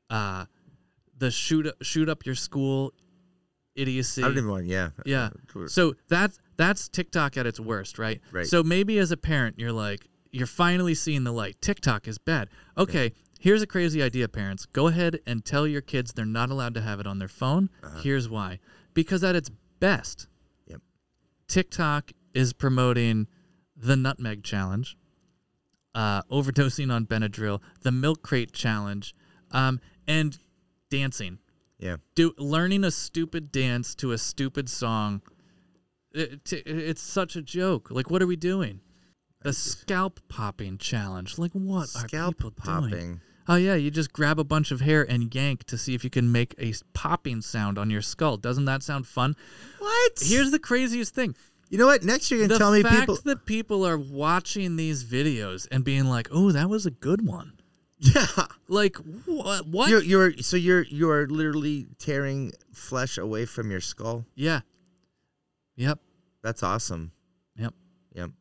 Uh, 0.09 0.45
the 1.17 1.31
shoot 1.31 1.67
shoot 1.81 2.09
up 2.09 2.25
your 2.25 2.35
school 2.35 2.93
idiocy. 3.75 4.23
I 4.23 4.27
don't 4.27 4.37
even 4.37 4.49
want. 4.49 4.65
Yeah. 4.65 4.89
Yeah. 5.05 5.29
So 5.67 5.95
that's 6.09 6.39
that's 6.57 6.87
TikTok 6.89 7.37
at 7.37 7.45
its 7.45 7.59
worst, 7.59 7.97
right? 7.99 8.21
Right. 8.31 8.45
So 8.45 8.63
maybe 8.63 8.97
as 8.99 9.11
a 9.11 9.17
parent, 9.17 9.55
you're 9.57 9.71
like, 9.71 10.07
you're 10.31 10.47
finally 10.47 10.93
seeing 10.95 11.23
the 11.23 11.31
light. 11.31 11.57
TikTok 11.61 12.07
is 12.07 12.17
bad. 12.17 12.49
Okay, 12.77 13.13
here's 13.39 13.61
a 13.61 13.67
crazy 13.67 14.01
idea, 14.03 14.27
parents. 14.27 14.65
Go 14.65 14.87
ahead 14.87 15.19
and 15.25 15.43
tell 15.45 15.65
your 15.65 15.81
kids 15.81 16.13
they're 16.13 16.25
not 16.25 16.49
allowed 16.49 16.73
to 16.75 16.81
have 16.81 16.99
it 16.99 17.07
on 17.07 17.19
their 17.19 17.27
phone. 17.29 17.69
Here's 18.01 18.29
why. 18.29 18.59
Because 18.93 19.23
at 19.23 19.35
its 19.35 19.49
best, 19.79 20.27
Yep. 20.67 20.81
TikTok 21.47 22.11
is 22.33 22.53
promoting 22.53 23.27
the 23.75 23.95
Nutmeg 23.97 24.43
Challenge, 24.43 24.97
uh, 25.95 26.21
overdosing 26.23 26.93
on 26.93 27.07
Benadryl, 27.07 27.61
the 27.81 27.91
Milk 27.91 28.21
Crate 28.21 28.51
Challenge, 28.51 29.15
um, 29.51 29.79
and 30.07 30.37
dancing. 30.91 31.39
Yeah. 31.77 31.97
do 32.15 32.33
learning 32.37 32.85
a 32.85 32.91
stupid 32.91 33.51
dance 33.51 33.95
to 33.95 34.13
a 34.13 34.17
stupid 34.17 34.69
song 34.69 35.21
it, 36.13 36.45
t- 36.45 36.63
it's 36.65 37.01
such 37.01 37.35
a 37.35 37.41
joke. 37.41 37.91
Like 37.91 38.09
what 38.09 38.21
are 38.21 38.27
we 38.27 38.37
doing? 38.37 38.79
The 39.43 39.51
scalp 39.51 40.21
popping 40.29 40.77
challenge. 40.77 41.37
Like 41.37 41.51
what 41.51 41.83
are 41.95 42.07
Scalp 42.07 42.37
people 42.37 42.51
popping. 42.51 42.89
doing 42.89 43.21
oh 43.47 43.55
yeah 43.55 43.75
you 43.75 43.91
just 43.91 44.11
grab 44.11 44.39
a 44.39 44.43
bunch 44.43 44.71
of 44.71 44.81
hair 44.81 45.03
and 45.03 45.33
yank 45.35 45.63
to 45.65 45.77
see 45.77 45.93
if 45.93 46.03
you 46.03 46.09
can 46.09 46.31
make 46.31 46.55
a 46.57 46.73
popping 46.93 47.41
sound 47.41 47.77
on 47.77 47.89
your 47.89 48.01
skull. 48.01 48.37
Doesn't 48.37 48.65
that 48.65 48.81
sound 48.81 49.05
fun? 49.05 49.35
What? 49.79 50.11
here's 50.21 50.51
the 50.51 50.59
craziest 50.59 51.13
thing 51.13 51.35
You 51.69 51.77
know 51.79 51.87
what? 51.87 52.03
Next 52.03 52.29
you're 52.31 52.45
gonna 52.47 52.57
tell 52.59 52.71
me 52.71 52.83
people. 52.83 52.91
The 52.91 52.95
fact 52.97 53.07
people. 53.09 53.21
that 53.25 53.45
people 53.45 53.85
are 53.87 53.97
watching 53.97 54.75
these 54.75 55.03
videos 55.03 55.67
and 55.71 55.83
being 55.83 56.05
like 56.05 56.27
oh 56.31 56.51
that 56.51 56.69
was 56.69 56.85
a 56.85 56.91
good 56.91 57.25
one 57.25 57.53
Yeah. 57.99 58.25
like 58.67 58.97
what 59.25 59.67
what 59.67 59.89
You're, 59.89 60.03
you're 60.03 60.37
so 60.37 60.57
you're 60.57 60.83
you're 60.83 61.27
literally 61.27 61.87
tearing 61.97 62.53
flesh 62.73 63.17
away 63.17 63.45
from 63.45 63.71
your 63.71 63.81
skull. 63.81 64.25
yeah 64.35 64.61
yep 65.75 65.99
That's 66.43 66.61
awesome. 66.63 67.11
yep 67.57 67.73
Yep. 68.13 68.31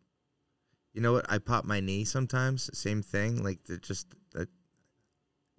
You 0.92 1.00
know 1.00 1.12
what? 1.14 1.26
I 1.28 1.38
pop 1.38 1.64
my 1.64 1.80
knee 1.80 2.04
sometimes. 2.04 2.70
Same 2.78 3.02
thing. 3.02 3.42
Like 3.42 3.58
it 3.68 3.82
just 3.82 4.06
that 4.32 4.48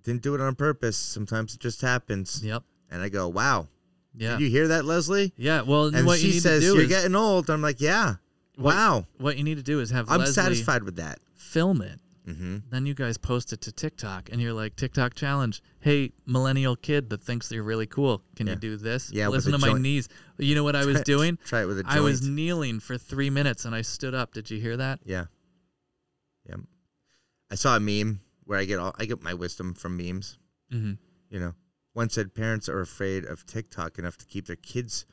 didn't 0.04 0.22
do 0.22 0.34
it 0.36 0.40
on 0.40 0.56
purpose. 0.56 0.96
Sometimes 0.96 1.56
it 1.56 1.60
just 1.60 1.82
happens. 1.82 2.42
yep 2.44 2.64
And 2.90 3.02
I 3.02 3.10
go, 3.10 3.28
"Wow, 3.28 3.68
yeah 4.18 4.38
did 4.38 4.42
you 4.44 4.50
hear 4.50 4.68
that, 4.70 4.86
Leslie?" 4.86 5.34
Yeah, 5.38 5.62
well, 5.62 5.88
And 5.94 6.06
what 6.08 6.20
she 6.20 6.28
you 6.28 6.34
need 6.34 6.42
says, 6.42 6.62
to 6.62 6.68
do 6.70 6.74
"You're 6.76 6.84
is 6.84 6.90
getting 6.90 7.16
old." 7.16 7.50
I'm 7.50 7.62
like, 7.62 7.82
"Yeah, 7.82 8.16
What- 8.56 8.76
wow." 8.76 9.08
what 9.18 9.38
you 9.38 9.44
need 9.44 9.58
to 9.58 9.64
do 9.64 9.80
is 9.80 9.90
have 9.92 10.10
I'm 10.10 10.20
Leslie 10.20 10.34
satisfied 10.34 10.84
with 10.84 10.96
that. 10.98 11.20
film 11.34 11.82
it. 11.82 12.00
Mm-hmm. 12.28 12.58
Then 12.72 12.88
you 12.88 12.96
guys 12.96 13.20
post 13.20 13.54
it 13.54 13.62
to 13.62 13.72
TikTok, 13.72 14.30
and 14.32 14.42
you're 14.42 14.52
like, 14.52 14.76
TikTok 14.76 15.14
challenge. 15.14 15.62
Hey, 15.80 16.12
millennial 16.26 16.76
kid 16.76 17.12
that 17.12 17.22
thinks 17.22 17.52
you're 17.52 17.62
really 17.62 17.86
cool, 17.86 18.24
can 18.36 18.48
Yeah. 18.48 18.54
you 18.54 18.60
do 18.60 18.78
this? 18.78 19.12
Yeah, 19.14 19.28
listen 19.28 19.52
to 19.52 19.60
my 19.60 19.68
joint. 19.70 19.82
knees. 19.84 20.10
You 20.40 20.56
know 20.56 20.64
what 20.64 20.76
I 20.76 20.86
was 20.86 21.02
doing? 21.02 21.38
Try 21.46 21.62
it 21.62 21.66
with 21.68 21.78
a 21.78 21.84
joint. 21.84 21.96
I 21.96 22.00
was 22.00 22.24
kneeling 22.24 22.80
for 22.80 22.98
three 22.98 23.30
minutes, 23.30 23.64
and 23.66 23.76
I 23.76 23.84
stood 23.84 24.16
up. 24.16 24.34
Did 24.34 24.50
you 24.50 24.60
hear 24.60 24.76
that? 24.78 25.02
Yeah. 25.06 25.26
Yep. 26.50 26.62
I 27.52 27.56
saw 27.56 27.76
a 27.76 27.80
meme 27.80 28.22
where 28.46 28.58
I 28.58 28.66
get 28.66 28.80
all 28.80 28.96
I 28.98 29.06
get 29.06 29.22
my 29.22 29.36
wisdom 29.36 29.76
from 29.76 29.96
memes. 29.96 30.40
Mm-hmm. 30.74 30.94
You 31.30 31.40
know, 31.40 31.54
one 31.96 32.10
said 32.10 32.36
parents 32.36 32.68
are 32.70 32.82
afraid 32.82 33.24
of 33.26 33.46
TikTok 33.46 33.98
enough 33.98 34.18
to 34.18 34.26
keep 34.26 34.48
their 34.48 34.56
kids 34.58 35.06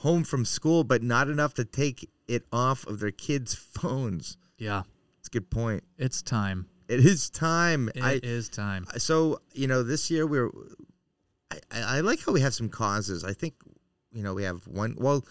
home 0.00 0.22
from 0.22 0.44
school, 0.44 0.84
but 0.84 1.02
not 1.02 1.28
enough 1.28 1.54
to 1.54 1.64
take 1.64 2.08
it 2.28 2.44
off 2.52 2.86
of 2.86 3.00
their 3.00 3.10
kids' 3.10 3.54
phones. 3.74 4.36
Yeah, 4.58 4.82
It's 5.18 5.28
a 5.28 5.30
good 5.30 5.50
point. 5.50 5.82
it's 5.98 6.22
time. 6.22 6.68
It 6.88 7.00
is 7.04 7.30
time. 7.30 7.90
It 7.96 8.24
is 8.24 8.48
I 8.52 8.56
time. 8.62 8.86
so 8.98 9.40
you 9.54 9.66
know 9.66 9.82
this 9.82 10.10
year 10.10 10.24
we're. 10.26 10.50
I, 11.50 11.56
I 11.72 11.80
I 11.96 12.00
like 12.00 12.20
how 12.24 12.32
we 12.32 12.40
have 12.42 12.54
some 12.54 12.68
causes. 12.68 13.24
I 13.24 13.32
think 13.32 13.54
you 14.12 14.22
know 14.22 14.34
we 14.34 14.44
have 14.44 14.66
one. 14.68 14.94
Well, 14.98 15.24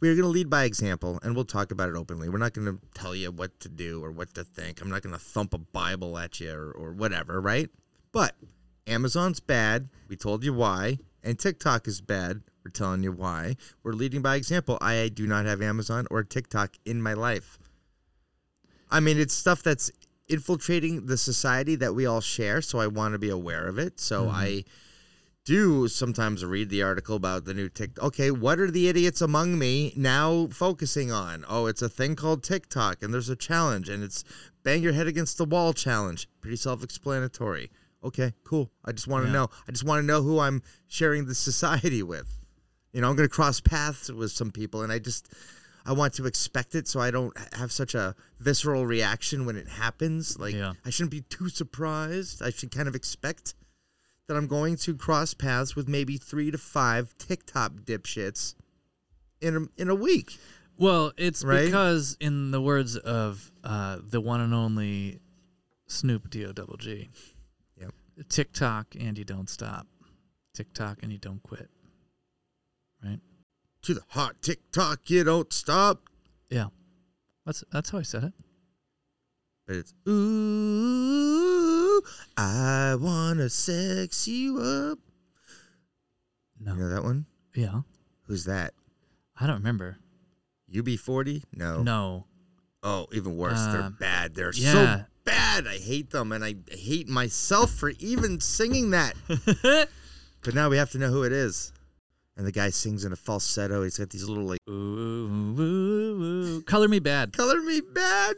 we're 0.00 0.14
going 0.14 0.22
to 0.22 0.28
lead 0.28 0.48
by 0.50 0.64
example, 0.64 1.18
and 1.22 1.34
we'll 1.34 1.44
talk 1.44 1.72
about 1.72 1.88
it 1.88 1.96
openly. 1.96 2.28
We're 2.28 2.38
not 2.38 2.52
going 2.52 2.66
to 2.68 2.78
tell 2.94 3.14
you 3.14 3.30
what 3.32 3.58
to 3.60 3.68
do 3.68 4.04
or 4.04 4.10
what 4.12 4.32
to 4.34 4.44
think. 4.44 4.80
I'm 4.80 4.88
not 4.88 5.02
going 5.02 5.12
to 5.14 5.20
thump 5.20 5.52
a 5.52 5.58
Bible 5.58 6.16
at 6.16 6.38
you 6.40 6.52
or, 6.52 6.70
or 6.70 6.92
whatever, 6.92 7.40
right? 7.40 7.68
But 8.12 8.34
Amazon's 8.90 9.40
bad. 9.40 9.88
We 10.08 10.16
told 10.16 10.44
you 10.44 10.52
why, 10.52 10.98
and 11.22 11.38
TikTok 11.38 11.86
is 11.86 12.00
bad. 12.00 12.42
We're 12.64 12.72
telling 12.72 13.02
you 13.02 13.12
why. 13.12 13.56
We're 13.82 13.92
leading 13.92 14.20
by 14.20 14.36
example. 14.36 14.76
I 14.80 15.08
do 15.08 15.26
not 15.26 15.46
have 15.46 15.62
Amazon 15.62 16.06
or 16.10 16.24
TikTok 16.24 16.76
in 16.84 17.00
my 17.00 17.14
life. 17.14 17.58
I 18.90 19.00
mean, 19.00 19.18
it's 19.18 19.32
stuff 19.32 19.62
that's 19.62 19.90
infiltrating 20.28 21.06
the 21.06 21.16
society 21.16 21.76
that 21.76 21.94
we 21.94 22.04
all 22.04 22.20
share, 22.20 22.60
so 22.60 22.80
I 22.80 22.88
want 22.88 23.14
to 23.14 23.18
be 23.18 23.30
aware 23.30 23.66
of 23.66 23.78
it. 23.78 24.00
So 24.00 24.24
mm-hmm. 24.24 24.36
I 24.36 24.64
do 25.44 25.88
sometimes 25.88 26.44
read 26.44 26.68
the 26.68 26.82
article 26.82 27.16
about 27.16 27.44
the 27.44 27.54
new 27.54 27.68
TikTok. 27.68 28.04
Okay, 28.04 28.30
what 28.30 28.58
are 28.58 28.70
the 28.70 28.88
idiots 28.88 29.20
among 29.20 29.58
me 29.58 29.94
now 29.96 30.48
focusing 30.48 31.10
on? 31.10 31.44
Oh, 31.48 31.66
it's 31.66 31.82
a 31.82 31.88
thing 31.88 32.14
called 32.14 32.42
TikTok, 32.42 33.02
and 33.02 33.14
there's 33.14 33.30
a 33.30 33.36
challenge, 33.36 33.88
and 33.88 34.02
it's 34.04 34.22
bang 34.62 34.82
your 34.82 34.92
head 34.92 35.06
against 35.06 35.38
the 35.38 35.44
wall 35.44 35.72
challenge. 35.72 36.28
Pretty 36.40 36.56
self-explanatory. 36.56 37.70
Okay, 38.02 38.32
cool. 38.44 38.70
I 38.84 38.92
just 38.92 39.06
want 39.06 39.24
to 39.24 39.28
Yeah. 39.28 39.34
know. 39.34 39.50
I 39.68 39.72
just 39.72 39.84
want 39.84 40.00
to 40.02 40.06
know 40.06 40.22
who 40.22 40.38
I'm 40.38 40.62
sharing 40.88 41.26
the 41.26 41.34
society 41.34 42.02
with. 42.02 42.38
You 42.92 43.00
know, 43.00 43.08
I'm 43.10 43.16
going 43.16 43.28
to 43.28 43.34
cross 43.34 43.60
paths 43.60 44.10
with 44.10 44.32
some 44.32 44.50
people, 44.50 44.82
and 44.82 44.90
I 44.92 44.98
just, 44.98 45.28
I 45.86 45.92
want 45.92 46.14
to 46.14 46.26
expect 46.26 46.74
it 46.74 46.88
so 46.88 46.98
I 47.00 47.10
don't 47.10 47.36
have 47.54 47.70
such 47.72 47.94
a 47.94 48.14
visceral 48.38 48.86
reaction 48.86 49.44
when 49.46 49.56
it 49.56 49.68
happens. 49.68 50.38
Like 50.38 50.54
Yeah. 50.54 50.72
I 50.84 50.90
shouldn't 50.90 51.10
be 51.12 51.20
too 51.22 51.48
surprised. 51.50 52.42
I 52.42 52.50
should 52.50 52.70
kind 52.70 52.88
of 52.88 52.94
expect 52.94 53.54
that 54.26 54.36
I'm 54.36 54.46
going 54.46 54.76
to 54.76 54.96
cross 54.96 55.34
paths 55.34 55.76
with 55.76 55.88
maybe 55.88 56.16
three 56.16 56.50
to 56.50 56.58
five 56.58 57.16
TikTok 57.18 57.72
dipshits 57.84 58.54
in 59.40 59.56
a, 59.56 59.80
in 59.82 59.88
a 59.88 59.94
week. 59.94 60.38
Well, 60.76 61.12
it's 61.18 61.44
Right? 61.44 61.64
because, 61.66 62.16
in 62.20 62.50
the 62.52 62.60
words 62.60 62.96
of 62.96 63.50
uh, 63.62 63.98
the 64.02 64.20
one 64.20 64.40
and 64.40 64.54
only 64.54 65.20
Snoop 65.86 66.30
D 66.30 66.46
O 66.46 66.52
double 66.52 66.76
G. 66.78 67.08
TikTok 68.28 68.94
and 68.98 69.16
you 69.18 69.24
don't 69.24 69.48
stop, 69.48 69.86
TikTok 70.54 71.02
and 71.02 71.10
you 71.12 71.18
don't 71.18 71.42
quit. 71.42 71.68
Right? 73.04 73.20
To 73.82 73.94
the 73.94 74.02
hot 74.08 74.42
TikTok, 74.42 75.08
you 75.10 75.24
don't 75.24 75.52
stop. 75.52 76.02
Yeah, 76.50 76.66
that's 77.46 77.64
that's 77.72 77.90
how 77.90 77.98
I 77.98 78.02
said 78.02 78.24
it. 78.24 78.32
But 79.66 79.76
it's 79.76 79.94
ooh, 80.08 82.00
I 82.36 82.94
wanna 82.98 83.48
sex 83.48 84.26
you 84.28 84.58
up. 84.58 84.98
No, 86.58 86.74
You 86.74 86.80
know 86.80 86.88
that 86.90 87.02
one? 87.02 87.26
yeah, 87.54 87.80
Who's 88.26 88.44
that? 88.44 88.74
I 89.38 89.46
don't 89.46 89.56
remember. 89.56 89.96
UB40? 90.72 91.44
No. 91.54 91.82
No, 91.82 92.26
Oh, 92.82 93.06
even 93.12 93.36
worse. 93.36 93.64
They're 93.66 93.82
Um, 93.82 93.96
bad. 93.98 94.34
They're 94.34 94.52
yeah. 94.54 94.72
so 94.72 95.04
bad. 95.30 95.66
I 95.66 95.78
hate 95.78 96.10
them, 96.10 96.32
and 96.32 96.44
I 96.44 96.54
hate 96.70 97.08
myself 97.08 97.70
for 97.70 97.90
even 97.98 98.40
singing 98.40 98.90
that. 98.90 99.14
but 100.42 100.54
now 100.54 100.68
we 100.68 100.76
have 100.76 100.90
to 100.92 100.98
know 100.98 101.10
who 101.10 101.22
it 101.24 101.32
is. 101.32 101.72
And 102.36 102.46
the 102.46 102.52
guy 102.52 102.70
sings 102.70 103.04
in 103.04 103.12
a 103.12 103.16
falsetto. 103.16 103.82
He's 103.82 103.98
got 103.98 104.10
these 104.10 104.24
little 104.28 104.44
like 104.44 104.60
ooh, 104.68 104.72
ooh, 104.72 105.60
ooh, 105.60 106.62
Color 106.62 106.88
Me 106.88 106.98
Badd. 107.00 107.32
Color 107.36 107.60
Me 107.60 107.80
Badd. 107.80 108.34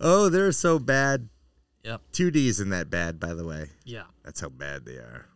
Oh, 0.00 0.28
they're 0.28 0.52
so 0.52 0.78
bad. 0.78 1.28
Yep. 1.84 2.00
Two 2.12 2.30
D's 2.30 2.60
in 2.60 2.70
that 2.70 2.90
bad, 2.90 3.20
by 3.20 3.34
the 3.34 3.44
way. 3.46 3.70
Yeah. 3.84 4.04
That's 4.24 4.40
how 4.40 4.48
bad 4.48 4.84
they 4.84 4.96
are. 4.96 5.26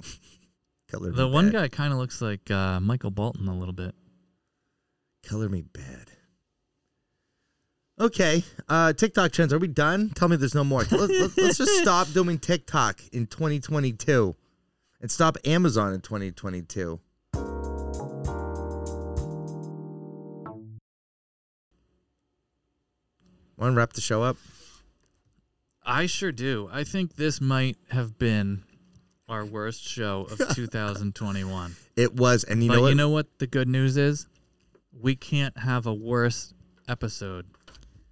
color 0.90 1.10
The 1.10 1.26
one 1.26 1.46
bad. 1.50 1.52
guy 1.52 1.68
kind 1.68 1.92
of 1.92 1.98
looks 1.98 2.22
like 2.22 2.50
uh, 2.50 2.78
Michael 2.80 3.10
Bolton 3.10 3.48
a 3.48 3.58
little 3.58 3.74
bit. 3.74 3.94
Color 5.24 5.48
Me 5.48 5.62
Badd. 5.62 6.08
Okay, 8.00 8.44
uh, 8.68 8.92
TikTok 8.92 9.32
trends. 9.32 9.52
Are 9.52 9.58
we 9.58 9.66
done? 9.66 10.10
Tell 10.10 10.28
me 10.28 10.36
there's 10.36 10.54
no 10.54 10.62
more. 10.62 10.84
Let, 10.88 11.10
let's 11.36 11.58
just 11.58 11.78
stop 11.82 12.08
doing 12.12 12.38
TikTok 12.38 13.00
in 13.12 13.26
2022 13.26 14.36
and 15.00 15.10
stop 15.10 15.36
Amazon 15.44 15.94
in 15.94 16.00
2022. 16.00 17.00
Want 23.56 23.72
to 23.72 23.76
wrap 23.76 23.94
the 23.94 24.00
show 24.00 24.22
up? 24.22 24.36
I 25.84 26.06
sure 26.06 26.30
do. 26.30 26.68
I 26.72 26.84
think 26.84 27.16
this 27.16 27.40
might 27.40 27.78
have 27.90 28.16
been 28.16 28.62
our 29.28 29.44
worst 29.44 29.82
show 29.82 30.28
of 30.30 30.38
2021. 30.54 31.74
It 31.96 32.14
was, 32.14 32.44
and 32.44 32.62
you 32.62 32.68
but 32.68 32.76
know 32.76 32.82
what? 32.82 32.88
you 32.90 32.94
know 32.94 33.08
what 33.08 33.38
the 33.40 33.48
good 33.48 33.66
news 33.66 33.96
is? 33.96 34.28
We 34.92 35.16
can't 35.16 35.58
have 35.58 35.86
a 35.86 35.94
worse 35.94 36.54
episode 36.86 37.46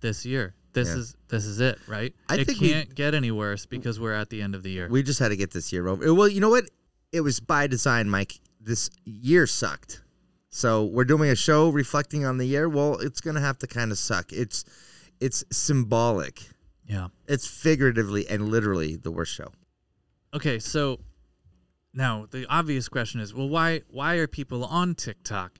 this 0.07 0.25
year. 0.25 0.55
This 0.73 0.89
Yeah. 0.89 0.99
is 0.99 1.17
this 1.29 1.45
is 1.47 1.59
it, 1.61 1.79
right? 1.89 2.15
I 2.29 2.37
it 2.39 2.47
think 2.47 2.59
can't 2.61 2.95
get 2.95 3.13
any 3.15 3.31
worse 3.33 3.67
because 3.67 3.99
we're 3.99 4.13
at 4.13 4.29
the 4.31 4.41
end 4.43 4.55
of 4.55 4.63
the 4.63 4.71
year. 4.71 4.89
we 4.89 5.03
just 5.03 5.19
had 5.19 5.31
to 5.31 5.37
get 5.37 5.51
this 5.51 5.73
year 5.73 5.89
over. 5.89 6.13
Well, 6.15 6.29
you 6.29 6.41
know 6.41 6.51
what? 6.51 6.65
It 7.13 7.23
was 7.23 7.41
by 7.41 7.67
design, 7.67 8.09
Mike. 8.11 8.41
This 8.61 8.91
year 9.05 9.47
sucked. 9.47 10.03
So 10.51 10.85
we're 10.85 11.05
doing 11.15 11.29
a 11.31 11.35
show 11.37 11.71
reflecting 11.71 12.25
on 12.25 12.39
the 12.39 12.47
year. 12.47 12.69
Well, 12.69 12.99
it's 12.99 13.21
gonna 13.21 13.41
have 13.41 13.59
to 13.59 13.67
kind 13.67 13.91
of 13.91 13.99
suck. 13.99 14.33
It's 14.33 14.65
it's 15.19 15.45
symbolic. 15.51 16.43
yeah. 16.87 17.09
It's 17.27 17.47
figuratively 17.47 18.29
and 18.29 18.49
literally 18.51 18.97
the 18.97 19.11
worst 19.11 19.33
show. 19.35 19.51
Okay, 20.35 20.59
so 20.59 21.01
now 21.95 22.27
the 22.31 22.47
obvious 22.49 22.89
question 22.89 23.21
is, 23.21 23.33
well, 23.35 23.49
why 23.49 23.81
why 23.91 24.17
are 24.17 24.27
people 24.27 24.63
on 24.65 24.95
TikTok? 24.95 25.59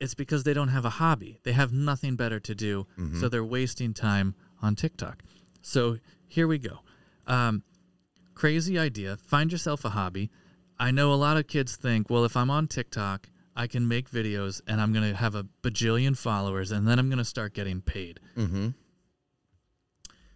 It's 0.00 0.14
because 0.14 0.42
they 0.44 0.52
don't 0.52 0.68
have 0.68 0.84
a 0.84 0.90
hobby. 0.90 1.38
They 1.44 1.52
have 1.52 1.72
nothing 1.72 2.16
better 2.16 2.40
to 2.40 2.54
do, 2.54 2.86
so 3.20 3.28
they're 3.28 3.44
wasting 3.44 3.94
time 3.94 4.34
on 4.60 4.74
TikTok. 4.74 5.22
So 5.62 5.98
here 6.26 6.46
we 6.46 6.58
go. 6.58 6.80
Um, 7.26 7.62
crazy 8.34 8.78
idea. 8.78 9.16
Find 9.16 9.50
yourself 9.52 9.84
a 9.84 9.90
hobby. 9.90 10.30
I 10.78 10.90
know 10.90 11.12
a 11.12 11.14
lot 11.14 11.36
of 11.36 11.46
kids 11.46 11.76
think, 11.76 12.10
well, 12.10 12.24
if 12.24 12.36
I'm 12.36 12.50
on 12.50 12.66
TikTok, 12.66 13.28
I 13.56 13.66
can 13.68 13.86
make 13.86 14.10
videos 14.10 14.60
and 14.66 14.80
I'm 14.80 14.92
going 14.92 15.08
to 15.08 15.16
have 15.16 15.36
a 15.36 15.46
bajillion 15.62 16.18
followers 16.18 16.72
and 16.72 16.86
then 16.88 16.98
I'm 16.98 17.08
going 17.08 17.18
to 17.18 17.24
start 17.24 17.54
getting 17.54 17.80
paid. 17.80 18.18
Mm-hmm. 18.36 18.68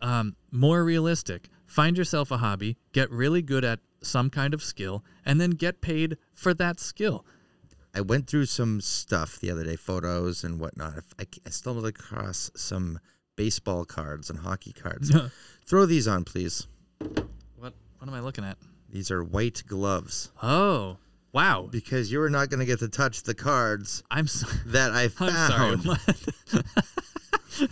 um, 0.00 0.36
more 0.52 0.84
realistic. 0.84 1.48
Find 1.66 1.98
yourself 1.98 2.30
a 2.30 2.38
hobby, 2.38 2.76
get 2.92 3.10
really 3.10 3.42
good 3.42 3.64
at 3.64 3.80
some 4.02 4.30
kind 4.30 4.54
of 4.54 4.62
skill, 4.62 5.04
and 5.26 5.40
then 5.40 5.50
get 5.50 5.80
paid 5.80 6.16
for 6.32 6.54
that 6.54 6.78
skill. 6.80 7.26
I 7.98 8.00
went 8.00 8.28
through 8.28 8.46
some 8.46 8.80
stuff 8.80 9.40
the 9.40 9.50
other 9.50 9.64
day, 9.64 9.74
photos 9.74 10.44
and 10.44 10.60
whatnot. 10.60 11.02
I, 11.18 11.24
I 11.44 11.50
stumbled 11.50 11.84
across 11.84 12.48
some 12.54 13.00
baseball 13.34 13.84
cards 13.84 14.30
and 14.30 14.38
hockey 14.38 14.72
cards. 14.72 15.12
Throw 15.66 15.84
these 15.84 16.06
on, 16.06 16.22
please. 16.22 16.68
What 17.00 17.74
what 17.98 18.06
am 18.06 18.14
I 18.14 18.20
looking 18.20 18.44
at? 18.44 18.56
These 18.88 19.10
are 19.10 19.24
white 19.24 19.64
gloves 19.66 20.30
Oh, 20.40 20.98
wow! 21.32 21.68
because 21.72 22.12
you 22.12 22.22
are 22.22 22.30
not 22.30 22.50
going 22.50 22.60
to 22.60 22.66
get 22.66 22.78
to 22.78 22.88
touch 22.88 23.24
the 23.24 23.34
cards 23.34 24.04
I'm 24.12 24.28
so, 24.28 24.46
that 24.66 24.92
I 24.92 25.02
I'm 25.04 25.10
found. 25.10 25.82
sorry. 27.58 27.68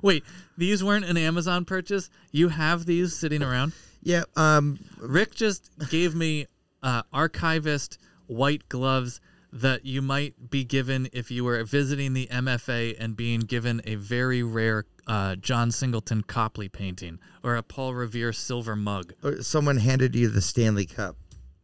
Wait, 0.00 0.22
these 0.56 0.84
weren't 0.84 1.04
an 1.06 1.16
Amazon 1.16 1.64
purchase. 1.64 2.08
You 2.30 2.50
have 2.50 2.86
these 2.86 3.16
sitting 3.16 3.42
around. 3.42 3.72
Yeah. 4.00 4.22
Um. 4.36 4.78
Rick 5.00 5.34
just 5.34 5.70
gave 5.90 6.14
me 6.14 6.46
uh, 6.84 7.02
archivist 7.12 7.98
white 8.28 8.68
gloves 8.68 9.20
that 9.52 9.84
you 9.84 10.02
might 10.02 10.50
be 10.50 10.62
given 10.62 11.08
if 11.12 11.30
you 11.30 11.42
were 11.44 11.62
visiting 11.64 12.12
the 12.12 12.26
MFA 12.26 12.96
and 13.00 13.16
being 13.16 13.40
given 13.40 13.80
a 13.84 13.94
very 13.94 14.42
rare 14.42 14.84
uh, 15.06 15.36
John 15.36 15.70
Singleton 15.70 16.22
Copley 16.22 16.68
painting 16.68 17.18
or 17.42 17.56
a 17.56 17.62
Paul 17.62 17.94
Revere 17.94 18.32
silver 18.32 18.76
mug. 18.76 19.14
or 19.24 19.42
Someone 19.42 19.78
handed 19.78 20.14
you 20.14 20.28
the 20.28 20.42
Stanley 20.42 20.84
Cup. 20.86 21.16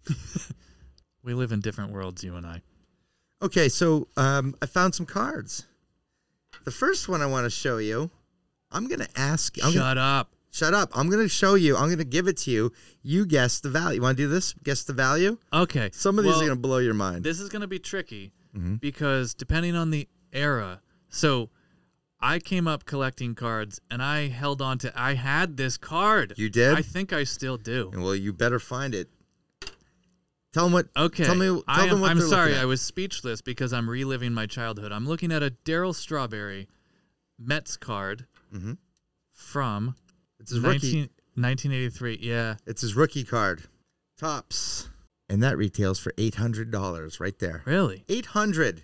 We 1.24 1.33
live 1.33 1.53
in 1.53 1.61
different 1.61 1.90
worlds, 1.92 2.22
you 2.22 2.37
and 2.37 2.46
I. 2.46 2.61
Okay, 3.40 3.70
so 3.70 4.09
um, 4.16 4.55
I 4.61 4.66
found 4.66 4.94
some 4.94 5.07
cards. 5.07 5.64
The 6.64 6.70
first 6.70 7.09
one 7.09 7.22
I 7.22 7.27
want 7.27 7.44
to 7.44 7.50
show 7.50 7.79
you. 7.79 8.11
I'm 8.70 8.88
gonna 8.88 9.09
ask. 9.16 9.57
I'm 9.64 9.72
Shut 9.72 9.96
gonna, 9.96 10.00
up. 10.00 10.31
Shut 10.55 10.73
up. 10.73 10.90
I'm 10.97 11.11
gonna 11.11 11.27
show 11.29 11.57
you. 11.57 11.77
I'm 11.77 11.90
gonna 11.90 12.05
give 12.05 12.29
it 12.29 12.37
to 12.38 12.51
you. 12.53 12.73
You 13.03 13.27
guess 13.27 13.59
the 13.59 13.71
value. 13.71 13.97
You 13.97 14.03
want 14.03 14.17
to 14.17 14.23
do 14.23 14.29
this? 14.29 14.53
Guess 14.62 14.85
the 14.85 14.93
value. 14.93 15.37
Okay. 15.53 15.90
Some 15.93 16.17
of 16.17 16.25
these 16.25 16.35
well, 16.35 16.43
are 16.43 16.47
gonna 16.47 16.61
blow 16.61 16.79
your 16.79 16.95
mind. 16.95 17.25
This 17.25 17.40
is 17.40 17.49
going 17.49 17.62
to 17.62 17.67
be 17.69 17.81
tricky 17.81 18.33
Mm-hmm. 18.57 18.77
because 18.77 19.35
depending 19.35 19.75
on 19.75 19.90
the 19.90 20.07
era. 20.33 20.81
So 21.09 21.51
I 22.21 22.38
came 22.38 22.69
up 22.69 22.85
collecting 22.85 23.35
cards 23.35 23.81
and 23.90 24.01
I 24.01 24.29
held 24.29 24.62
on 24.62 24.79
to 24.79 24.93
I 24.95 25.14
had 25.14 25.57
this 25.57 25.77
card. 25.77 26.35
You 26.37 26.49
did? 26.51 26.79
I 26.79 26.83
think 26.83 27.12
I 27.12 27.25
still 27.25 27.57
do. 27.57 27.90
And 27.93 28.05
well, 28.05 28.14
you 28.14 28.33
better 28.33 28.61
find 28.61 28.95
it. 28.95 29.09
Tell 30.53 30.67
them 30.67 30.73
what. 30.73 30.87
Okay. 30.97 31.25
Tell 31.25 31.35
me. 31.35 31.47
Tell 31.47 31.64
I 31.67 31.87
them 31.87 31.95
am, 31.97 32.01
what 32.03 32.11
I'm 32.12 32.21
sorry. 32.21 32.57
I 32.57 32.64
was 32.64 32.81
speechless 32.81 33.40
because 33.40 33.73
I'm 33.73 33.90
reliving 33.90 34.33
my 34.33 34.47
childhood. 34.47 34.93
I'm 34.93 35.05
looking 35.09 35.33
at 35.33 35.43
a 35.43 35.51
Darryl 35.64 35.93
Strawberry 35.93 36.69
Mets 37.40 37.77
card 37.77 38.29
Mhm. 38.55 38.79
from 39.33 39.97
It's 40.40 40.51
his 40.51 40.61
rookie. 40.61 41.11
1983. 41.37 42.18
Yeah. 42.20 42.57
It's 42.66 42.83
his 42.83 42.94
rookie 42.94 43.25
card. 43.25 43.62
Topps, 44.18 44.88
and 45.29 45.42
that 45.42 45.57
retails 45.59 45.99
for 45.99 46.12
eight 46.18 46.37
hundred 46.37 46.70
dollars 46.70 47.18
right 47.18 47.37
there. 47.40 47.62
Really? 47.64 48.05
Eight 48.09 48.27
hundred 48.27 48.83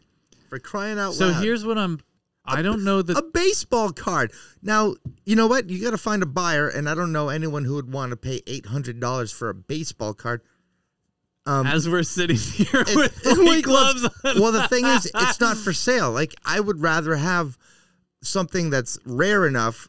for 0.49 0.59
crying 0.59 0.99
out 0.99 1.15
So 1.15 1.27
loud. 1.29 1.35
So 1.37 1.41
here's 1.43 1.65
what 1.65 1.79
I'm. 1.79 2.01
I 2.45 2.63
don't 2.63 2.83
know 2.83 3.01
the 3.03 3.17
a 3.17 3.23
baseball 3.23 3.93
card. 3.93 4.33
Now, 4.61 4.95
you 5.25 5.37
know 5.37 5.47
what? 5.47 5.71
You 5.71 5.81
got 5.85 5.91
to 5.93 5.99
find 5.99 6.23
a 6.25 6.27
buyer, 6.27 6.69
and 6.69 6.89
I 6.89 6.97
don't 6.97 7.13
know 7.13 7.29
anyone 7.29 7.65
who 7.65 7.75
would 7.77 7.93
want 7.93 8.11
to 8.11 8.17
pay 8.17 8.41
eight 8.49 8.67
hundred 8.67 8.99
dollars 8.99 9.31
for 9.31 9.49
a 9.51 9.55
baseball 9.55 10.15
card. 10.15 10.41
Um, 11.47 11.67
as 11.69 11.89
we're 11.89 12.03
sitting 12.03 12.37
here 12.55 12.67
it- 12.87 12.97
with 12.97 13.21
it- 13.25 13.65
gloves 13.65 14.05
on. 14.05 14.41
well, 14.41 14.51
the 14.51 14.67
thing 14.67 14.85
is, 14.87 15.07
it's 15.15 15.39
not 15.39 15.57
for 15.65 15.73
sale. 15.73 16.11
Like 16.11 16.35
I 16.45 16.59
would 16.59 16.81
rather 16.83 17.15
have 17.15 17.57
something 18.23 18.71
that's 18.71 18.99
rare 19.05 19.47
enough, 19.47 19.89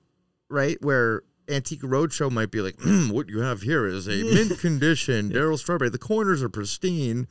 right? 0.52 0.78
Where 0.82 1.24
Antique 1.52 1.82
Roadshow 1.82 2.32
might 2.32 2.50
be 2.52 2.62
like, 2.62 2.80
"Hmm, 2.82 3.10
what 3.10 3.30
you 3.30 3.42
have 3.42 3.62
here 3.62 3.86
is 3.86 4.08
a 4.08 4.24
mint 4.24 4.60
condition 4.68 5.30
Darryl 5.32 5.58
Strawberry. 5.60 5.90
The 5.90 5.98
corners 6.00 6.42
are 6.42 6.50
pristine. 6.50 7.28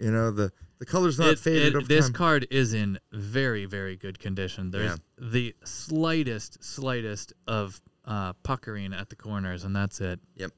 You 0.00 0.10
know 0.12 0.30
the 0.30 0.52
the 0.78 0.86
color's 0.86 1.18
not 1.18 1.30
It- 1.30 1.38
faded 1.38 1.74
it- 1.74 1.88
this 1.88 2.06
time. 2.06 2.12
card 2.14 2.46
is 2.50 2.72
in 2.72 2.98
very, 3.12 3.64
very 3.66 3.96
good 3.96 4.18
condition. 4.18 4.70
There's 4.70 4.98
the 5.20 5.54
slightest, 5.64 6.62
slightest 6.62 7.32
of 7.46 7.80
uh, 8.04 8.32
puckering 8.44 8.92
at 8.94 9.08
the 9.10 9.16
corners, 9.16 9.64
and 9.64 9.74
that's 9.74 10.00
it. 10.00 10.20
Yep. 10.36 10.52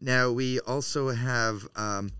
Now 0.00 0.30
we 0.30 0.60
also 0.60 1.08
have 1.10 1.66
um, 1.74 2.10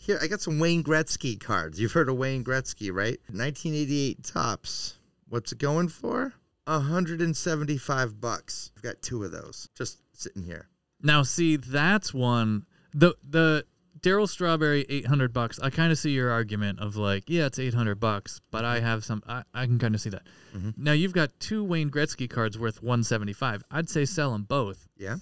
Here, 0.00 0.18
I 0.22 0.26
got 0.26 0.40
some 0.40 0.58
Wayne 0.58 0.82
Gretzky 0.82 1.38
cards. 1.38 1.78
You've 1.78 1.92
heard 1.92 2.08
of 2.08 2.16
Wayne 2.16 2.42
Gretzky, 2.44 2.90
right? 2.92 3.18
1988 3.28 4.22
Topps. 4.24 4.94
What's 5.28 5.52
it 5.52 5.58
going 5.58 5.88
for? 5.88 6.32
175 6.66 8.20
bucks. 8.20 8.70
I've 8.76 8.82
got 8.82 9.02
two 9.02 9.24
of 9.24 9.32
those 9.32 9.68
just 9.74 9.98
sitting 10.12 10.42
here. 10.42 10.68
Now, 11.02 11.22
see, 11.22 11.56
that's 11.56 12.12
one. 12.12 12.66
The 12.94 13.14
the 13.28 13.64
Darryl 14.00 14.28
Strawberry 14.28 14.86
eight 14.88 15.06
hundred 15.06 15.32
bucks. 15.32 15.58
I 15.60 15.70
kind 15.70 15.92
of 15.92 15.98
see 15.98 16.10
your 16.10 16.30
argument 16.30 16.80
of 16.80 16.96
like, 16.96 17.24
yeah, 17.28 17.46
it's 17.46 17.58
eight 17.58 17.74
hundred 17.74 18.00
bucks, 18.00 18.40
but 18.50 18.64
I 18.64 18.80
have 18.80 19.04
some. 19.04 19.22
I, 19.26 19.42
I 19.54 19.66
can 19.66 19.78
kind 19.78 19.94
of 19.94 20.00
see 20.00 20.10
that. 20.10 20.22
Mm-hmm. 20.56 20.70
Now 20.76 20.92
you've 20.92 21.12
got 21.12 21.38
two 21.40 21.64
Wayne 21.64 21.90
Gretzky 21.90 22.28
cards 22.28 22.58
worth 22.58 22.82
one 22.82 23.02
seventy 23.02 23.32
five. 23.32 23.62
I'd 23.70 23.88
say 23.88 24.04
sell 24.04 24.32
them 24.32 24.44
both. 24.44 24.88
Yeah. 24.96 25.16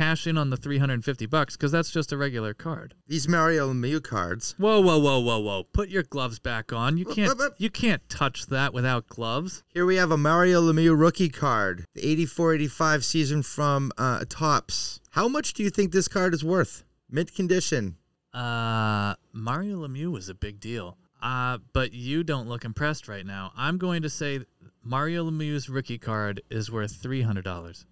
Cash 0.00 0.26
in 0.26 0.38
on 0.38 0.48
the 0.48 0.56
three 0.56 0.78
hundred 0.78 0.94
and 0.94 1.04
fifty 1.04 1.26
bucks 1.26 1.58
because 1.58 1.72
that's 1.72 1.90
just 1.90 2.10
a 2.10 2.16
regular 2.16 2.54
card. 2.54 2.94
These 3.06 3.28
Mario 3.28 3.70
Lemieux 3.70 4.02
cards. 4.02 4.54
Whoa, 4.56 4.80
whoa, 4.80 4.96
whoa, 4.98 5.18
whoa, 5.18 5.38
whoa! 5.40 5.64
Put 5.74 5.90
your 5.90 6.04
gloves 6.04 6.38
back 6.38 6.72
on. 6.72 6.96
You 6.96 7.04
can't. 7.04 7.38
You 7.58 7.68
can't 7.68 8.08
touch 8.08 8.46
that 8.46 8.72
without 8.72 9.08
gloves. 9.08 9.62
Here 9.68 9.84
we 9.84 9.96
have 9.96 10.10
a 10.10 10.16
Mario 10.16 10.62
Lemieux 10.62 10.98
rookie 10.98 11.28
card, 11.28 11.84
the 11.92 12.00
84-85 12.00 13.04
season 13.04 13.42
from 13.42 13.92
uh, 13.98 14.24
Topps. 14.26 15.00
How 15.10 15.28
much 15.28 15.52
do 15.52 15.62
you 15.62 15.68
think 15.68 15.92
this 15.92 16.08
card 16.08 16.32
is 16.32 16.42
worth? 16.42 16.82
Mint 17.10 17.34
condition. 17.34 17.96
Uh, 18.32 19.16
Mario 19.34 19.86
Lemieux 19.86 20.10
was 20.10 20.30
a 20.30 20.34
big 20.34 20.60
deal. 20.60 20.96
Uh, 21.20 21.58
but 21.74 21.92
you 21.92 22.24
don't 22.24 22.48
look 22.48 22.64
impressed 22.64 23.06
right 23.06 23.26
now. 23.26 23.52
I'm 23.54 23.76
going 23.76 24.00
to 24.00 24.08
say 24.08 24.40
Mario 24.82 25.30
Lemieux's 25.30 25.68
rookie 25.68 25.98
card 25.98 26.40
is 26.48 26.72
worth 26.72 26.92
three 26.92 27.20
hundred 27.20 27.44
dollars, 27.44 27.84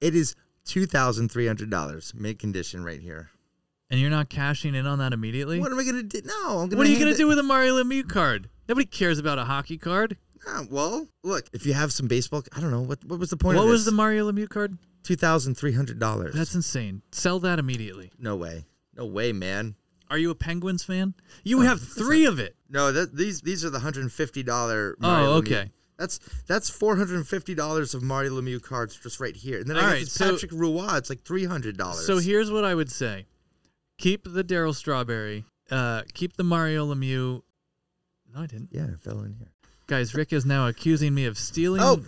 It 0.00 0.14
is 0.14 0.34
$2,300 0.66 2.14
mint 2.14 2.38
condition 2.38 2.84
right 2.84 3.00
here. 3.00 3.30
and 3.90 4.00
you're 4.00 4.10
not 4.10 4.28
cashing 4.28 4.74
in 4.74 4.86
on 4.86 4.98
that 4.98 5.12
immediately. 5.12 5.60
What 5.60 5.72
am 5.72 5.78
I 5.78 5.84
going 5.84 5.96
to 5.96 6.02
do? 6.02 6.20
No, 6.24 6.34
I'm 6.48 6.54
going 6.54 6.70
to 6.70 6.76
What 6.76 6.86
are 6.86 6.90
you 6.90 6.98
going 6.98 7.12
to 7.12 7.16
do 7.16 7.26
with 7.26 7.38
a 7.38 7.42
Mario 7.42 7.82
Lemieux 7.82 8.08
card? 8.08 8.48
Nobody 8.68 8.86
cares 8.86 9.18
about 9.18 9.38
a 9.38 9.44
hockey 9.44 9.78
card. 9.78 10.16
Ah, 10.48 10.64
well, 10.70 11.06
look, 11.22 11.46
if 11.52 11.66
you 11.66 11.72
have 11.72 11.92
some 11.92 12.08
baseball, 12.08 12.42
I 12.54 12.60
don't 12.60 12.70
know. 12.70 12.82
What, 12.82 13.04
what 13.04 13.18
was 13.18 13.30
the 13.30 13.36
point 13.36 13.56
What 13.58 13.66
was 13.66 13.84
the 13.84 13.92
Mario 13.92 14.30
Lemieux 14.30 14.48
card? 14.48 14.76
$2,300. 15.04 16.32
That's 16.32 16.54
insane. 16.54 17.02
Sell 17.12 17.38
that 17.40 17.58
immediately. 17.58 18.10
no 18.18 18.36
way. 18.36 18.64
No 18.96 19.04
way, 19.06 19.32
man. 19.32 19.74
Are 20.08 20.18
you 20.18 20.30
a 20.30 20.34
Penguins 20.34 20.82
fan? 20.82 21.14
You 21.44 21.60
uh, 21.60 21.64
have 21.64 21.80
three 21.80 22.24
of 22.26 22.38
it. 22.38 22.56
No, 22.70 22.92
that, 22.92 23.14
these 23.14 23.40
these 23.42 23.64
are 23.64 23.70
the 23.70 23.80
hundred 23.80 24.02
and 24.02 24.12
fifty 24.12 24.42
dollar. 24.42 24.96
Oh, 25.02 25.34
okay. 25.38 25.70
That's 25.98 26.18
that's 26.46 26.68
four 26.68 26.96
hundred 26.96 27.16
and 27.16 27.26
fifty 27.26 27.54
dollars 27.54 27.94
of 27.94 28.02
Mario 28.02 28.40
Lemieux 28.40 28.60
cards 28.62 28.98
just 29.02 29.18
right 29.20 29.34
here, 29.34 29.58
and 29.60 29.66
then 29.68 29.76
I 29.76 29.80
All 29.80 29.86
got 29.86 29.92
right, 29.94 30.06
so- 30.06 30.32
Patrick 30.32 30.52
Roy. 30.52 30.88
It's 30.96 31.08
like 31.10 31.22
three 31.22 31.44
hundred 31.44 31.76
dollars. 31.76 32.04
So 32.06 32.18
here's 32.18 32.50
what 32.50 32.64
I 32.64 32.74
would 32.74 32.90
say: 32.90 33.26
keep 33.98 34.24
the 34.24 34.44
Darryl 34.44 34.74
Strawberry. 34.74 35.44
Uh, 35.70 36.02
keep 36.14 36.36
the 36.36 36.44
Mario 36.44 36.92
Lemieux. 36.94 37.42
No, 38.34 38.40
I 38.42 38.46
didn't. 38.46 38.68
yeah, 38.72 38.84
it 38.84 39.00
fell 39.00 39.20
in 39.22 39.32
here. 39.34 39.50
Guys, 39.88 40.14
Rick 40.14 40.32
is 40.32 40.44
now 40.44 40.66
accusing 40.66 41.14
me 41.14 41.26
of 41.26 41.38
stealing. 41.38 41.80
Oh. 41.82 42.02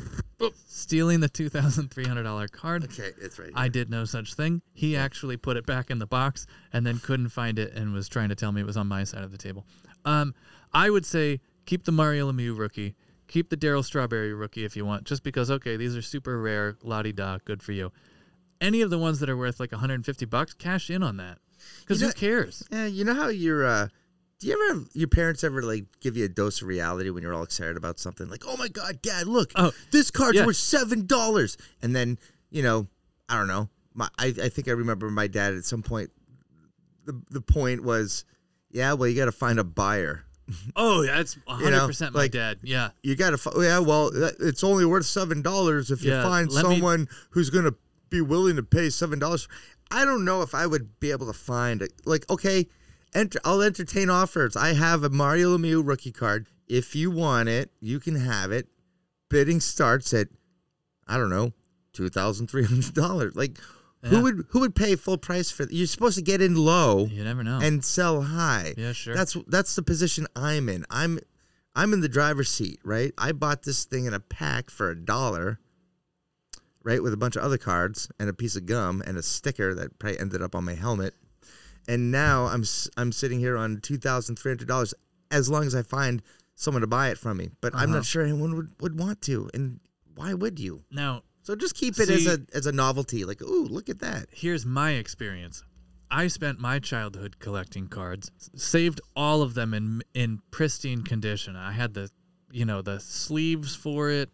stealing 0.66 1.20
the 1.20 1.28
two 1.28 1.48
thousand 1.48 1.90
three 1.90 2.04
hundred 2.04 2.24
dollar 2.24 2.46
card. 2.48 2.84
Okay, 2.84 3.12
it's 3.20 3.38
right. 3.38 3.46
Here. 3.48 3.54
I 3.56 3.68
did 3.68 3.88
no 3.88 4.04
such 4.04 4.34
thing. 4.34 4.60
He 4.74 4.96
actually 4.96 5.36
put 5.36 5.56
it 5.56 5.64
back 5.64 5.90
in 5.90 5.98
the 5.98 6.06
box 6.06 6.46
and 6.72 6.84
then 6.86 6.98
couldn't 6.98 7.28
find 7.30 7.58
it 7.58 7.72
and 7.74 7.92
was 7.92 8.08
trying 8.08 8.28
to 8.28 8.34
tell 8.34 8.52
me 8.52 8.60
it 8.60 8.66
was 8.66 8.76
on 8.76 8.86
my 8.88 9.04
side 9.04 9.22
of 9.24 9.30
the 9.32 9.38
table. 9.38 9.64
Um, 10.04 10.34
I 10.72 10.90
would 10.90 11.06
say 11.06 11.40
keep 11.66 11.84
the 11.84 11.92
Mario 11.92 12.30
Lemieux 12.30 12.56
rookie, 12.58 12.94
keep 13.28 13.50
the 13.50 13.56
Darryl 13.56 13.84
Strawberry 13.84 14.34
rookie 14.34 14.64
if 14.64 14.76
you 14.76 14.84
want, 14.84 15.04
just 15.04 15.22
because 15.22 15.50
okay, 15.50 15.76
these 15.76 15.96
are 15.96 16.02
super 16.02 16.40
rare, 16.40 16.76
la 16.82 17.02
di 17.02 17.12
da, 17.12 17.38
good 17.44 17.62
for 17.62 17.72
you. 17.72 17.92
Any 18.60 18.80
of 18.82 18.90
the 18.90 18.98
ones 18.98 19.20
that 19.20 19.28
are 19.30 19.36
worth 19.36 19.60
like 19.60 19.70
150 19.70 20.24
bucks, 20.26 20.52
cash 20.54 20.90
in 20.90 21.02
on 21.02 21.16
that. 21.18 21.38
Because 21.80 22.00
You 22.00 22.08
who 22.08 22.12
cares? 22.14 22.62
yeah, 22.72 22.86
you 22.86 23.04
know 23.04 23.14
how 23.14 23.28
you're. 23.28 23.64
Uh, 23.64 23.88
do 24.40 24.46
you 24.46 24.52
ever 24.54 24.78
have 24.80 24.88
your 24.94 25.08
parents 25.08 25.42
ever 25.44 25.62
like 25.62 25.84
give 26.00 26.16
you 26.16 26.24
a 26.24 26.28
dose 26.28 26.60
of 26.62 26.68
reality 26.68 27.10
when 27.10 27.22
you're 27.22 27.34
all 27.34 27.42
excited 27.42 27.76
about 27.76 27.98
something? 27.98 28.28
Like, 28.28 28.44
oh 28.46 28.56
my 28.56 28.68
god, 28.68 29.00
Dad, 29.02 29.26
look, 29.26 29.52
Oh, 29.56 29.72
this 29.90 30.10
card's 30.10 30.38
yeah. 30.38 30.46
worth 30.46 30.56
seven 30.56 31.06
dollars, 31.06 31.56
and 31.82 31.94
then 31.94 32.18
you 32.50 32.62
know, 32.62 32.86
I 33.28 33.36
don't 33.36 33.48
know. 33.48 33.68
My, 33.94 34.08
I, 34.18 34.26
I 34.26 34.48
think 34.48 34.68
I 34.68 34.72
remember 34.72 35.10
my 35.10 35.26
dad 35.26 35.54
at 35.54 35.64
some 35.64 35.82
point. 35.82 36.10
The 37.04 37.20
the 37.30 37.40
point 37.40 37.82
was, 37.82 38.24
yeah, 38.70 38.92
well, 38.92 39.08
you 39.08 39.16
got 39.16 39.24
to 39.26 39.32
find 39.32 39.58
a 39.58 39.64
buyer. 39.64 40.24
Oh, 40.76 41.02
yeah, 41.02 41.16
that's 41.16 41.34
100% 41.48 42.12
my 42.12 42.20
like- 42.20 42.30
dad. 42.32 42.58
Yeah. 42.62 42.90
you 43.02 43.16
got 43.16 43.38
to. 43.38 43.50
Yeah, 43.62 43.78
well, 43.80 44.10
that- 44.10 44.36
it's 44.40 44.64
only 44.64 44.84
worth 44.84 45.06
seven 45.06 45.42
dollars 45.42 45.90
if 45.90 46.02
you 46.02 46.12
Yeah, 46.12 46.22
find 46.22 46.50
let 46.50 46.66
me- 46.66 46.74
someone 46.76 47.08
who's 47.30 47.50
going 47.50 47.64
to 47.64 47.74
be 48.10 48.20
willing 48.20 48.56
to 48.56 48.62
pay 48.62 48.90
seven 48.90 49.18
dollars. 49.18 49.48
I 49.90 50.04
don't 50.04 50.24
know 50.24 50.42
if 50.42 50.54
I 50.54 50.66
would 50.66 50.98
be 51.00 51.10
able 51.10 51.26
to 51.26 51.32
find 51.32 51.80
it. 51.82 51.92
Like, 52.04 52.28
okay, 52.30 52.66
enter, 53.14 53.38
I'll 53.44 53.62
entertain 53.62 54.10
offers. 54.10 54.54
I 54.56 54.74
have 54.74 55.02
a 55.02 55.08
Mario 55.10 55.56
Lemieux 55.56 55.86
rookie 55.86 56.12
card. 56.12 56.46
If 56.68 56.94
you 56.94 57.10
want 57.10 57.48
it, 57.48 57.70
you 57.80 57.98
can 58.00 58.14
have 58.16 58.52
it. 58.52 58.68
Bidding 59.30 59.60
starts 59.60 60.12
at, 60.14 60.28
I 61.06 61.16
don't 61.16 61.30
know, 61.30 61.52
two 61.92 62.08
thousand 62.10 62.48
three 62.48 62.64
hundred 62.64 62.94
dollars. 62.94 63.34
Like, 63.34 63.58
Yeah. 64.02 64.10
who 64.10 64.22
would 64.22 64.44
who 64.50 64.60
would 64.60 64.74
pay 64.76 64.94
full 64.96 65.18
price 65.18 65.50
for? 65.50 65.64
You're 65.70 65.86
supposed 65.88 66.16
to 66.16 66.22
get 66.22 66.40
in 66.40 66.54
low 66.54 67.06
You 67.06 67.24
never 67.24 67.42
know. 67.42 67.58
and 67.60 67.84
sell 67.84 68.22
high. 68.22 68.74
Yeah, 68.76 68.92
sure. 68.92 69.14
That's 69.14 69.36
that's 69.48 69.74
the 69.74 69.82
position 69.82 70.26
I'm 70.36 70.68
in. 70.68 70.84
I'm 70.90 71.18
I'm 71.74 71.92
in 71.92 72.00
the 72.00 72.08
driver's 72.08 72.48
seat, 72.50 72.80
right? 72.84 73.12
I 73.18 73.32
bought 73.32 73.62
this 73.62 73.84
thing 73.84 74.04
in 74.06 74.14
a 74.14 74.20
pack 74.20 74.70
for 74.70 74.90
a 74.90 74.96
dollar, 74.96 75.58
right, 76.82 77.02
with 77.02 77.12
a 77.12 77.16
bunch 77.16 77.36
of 77.36 77.42
other 77.42 77.58
cards 77.58 78.08
and 78.18 78.28
a 78.28 78.32
piece 78.32 78.56
of 78.56 78.66
gum 78.66 79.02
and 79.06 79.16
a 79.16 79.22
sticker 79.22 79.74
that 79.74 79.98
probably 79.98 80.18
ended 80.18 80.42
up 80.42 80.54
on 80.54 80.64
my 80.64 80.74
helmet. 80.74 81.14
And 81.88 82.10
now 82.10 82.46
I'm 82.46 82.64
I'm 82.96 83.12
sitting 83.12 83.38
here 83.40 83.56
on 83.56 83.80
two 83.80 83.96
thousand 83.98 84.36
three 84.38 84.50
hundred 84.50 84.68
dollars 84.68 84.94
as 85.30 85.48
long 85.48 85.64
as 85.64 85.74
I 85.74 85.82
find 85.82 86.22
someone 86.54 86.80
to 86.82 86.86
buy 86.86 87.08
it 87.10 87.18
from 87.18 87.36
me. 87.36 87.50
But 87.60 87.74
I'm 87.74 87.84
Uh-huh. 87.90 87.96
not 87.96 88.04
sure 88.04 88.22
anyone 88.22 88.54
would, 88.56 88.70
would 88.80 88.98
want 88.98 89.22
to. 89.22 89.48
And 89.54 89.80
why 90.14 90.34
would 90.34 90.58
you? 90.58 90.84
now, 90.90 91.22
So 91.48 91.56
just 91.56 91.74
keep 91.74 91.98
it 91.98 92.10
as 92.10 92.26
a 92.26 92.40
as 92.52 92.66
a 92.66 92.72
novelty. 92.72 93.24
Like, 93.24 93.40
ooh, 93.40 93.64
look 93.64 93.88
at 93.88 94.00
that. 94.00 94.26
here's 94.30 94.66
my 94.66 94.90
experience. 94.90 95.64
I 96.10 96.26
spent 96.28 96.60
my 96.60 96.78
childhood 96.78 97.38
collecting 97.38 97.88
cards, 97.88 98.30
saved 98.54 99.00
all 99.16 99.40
of 99.40 99.54
them 99.54 99.72
in 99.72 100.02
in 100.12 100.42
pristine 100.50 101.04
condition. 101.04 101.56
I 101.56 101.72
had 101.72 101.94
the, 101.94 102.10
you 102.50 102.66
know, 102.66 102.82
the 102.82 103.00
sleeves 103.00 103.74
for 103.74 104.10
it, 104.10 104.28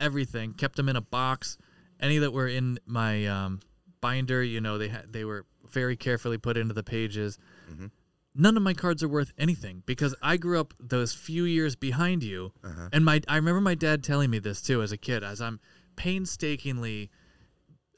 everything. 0.00 0.52
Kept 0.52 0.76
them 0.76 0.90
in 0.90 0.96
a 0.96 1.00
box. 1.00 1.56
Any 1.98 2.18
that 2.18 2.34
were 2.34 2.46
in 2.46 2.78
my 2.84 3.24
um, 3.24 3.60
binder, 4.02 4.42
you 4.42 4.60
know, 4.60 4.76
they 4.76 4.88
had 4.88 5.10
they 5.10 5.24
were 5.24 5.46
very 5.70 5.96
carefully 5.96 6.36
put 6.36 6.58
into 6.58 6.74
the 6.74 6.82
pages. 6.82 7.38
None 8.34 8.56
of 8.58 8.62
my 8.62 8.74
cards 8.74 9.02
are 9.02 9.08
worth 9.08 9.32
anything 9.38 9.82
because 9.86 10.14
I 10.22 10.36
grew 10.36 10.60
up 10.60 10.74
those 10.78 11.14
few 11.14 11.44
years 11.44 11.74
behind 11.74 12.22
you, 12.22 12.52
and 12.92 13.02
my 13.02 13.22
I 13.26 13.36
remember 13.36 13.62
my 13.62 13.74
dad 13.74 14.04
telling 14.04 14.28
me 14.28 14.38
this 14.38 14.60
too 14.60 14.82
as 14.82 14.92
a 14.92 14.98
kid 14.98 15.24
as 15.24 15.40
I'm 15.40 15.58
painstakingly 15.98 17.10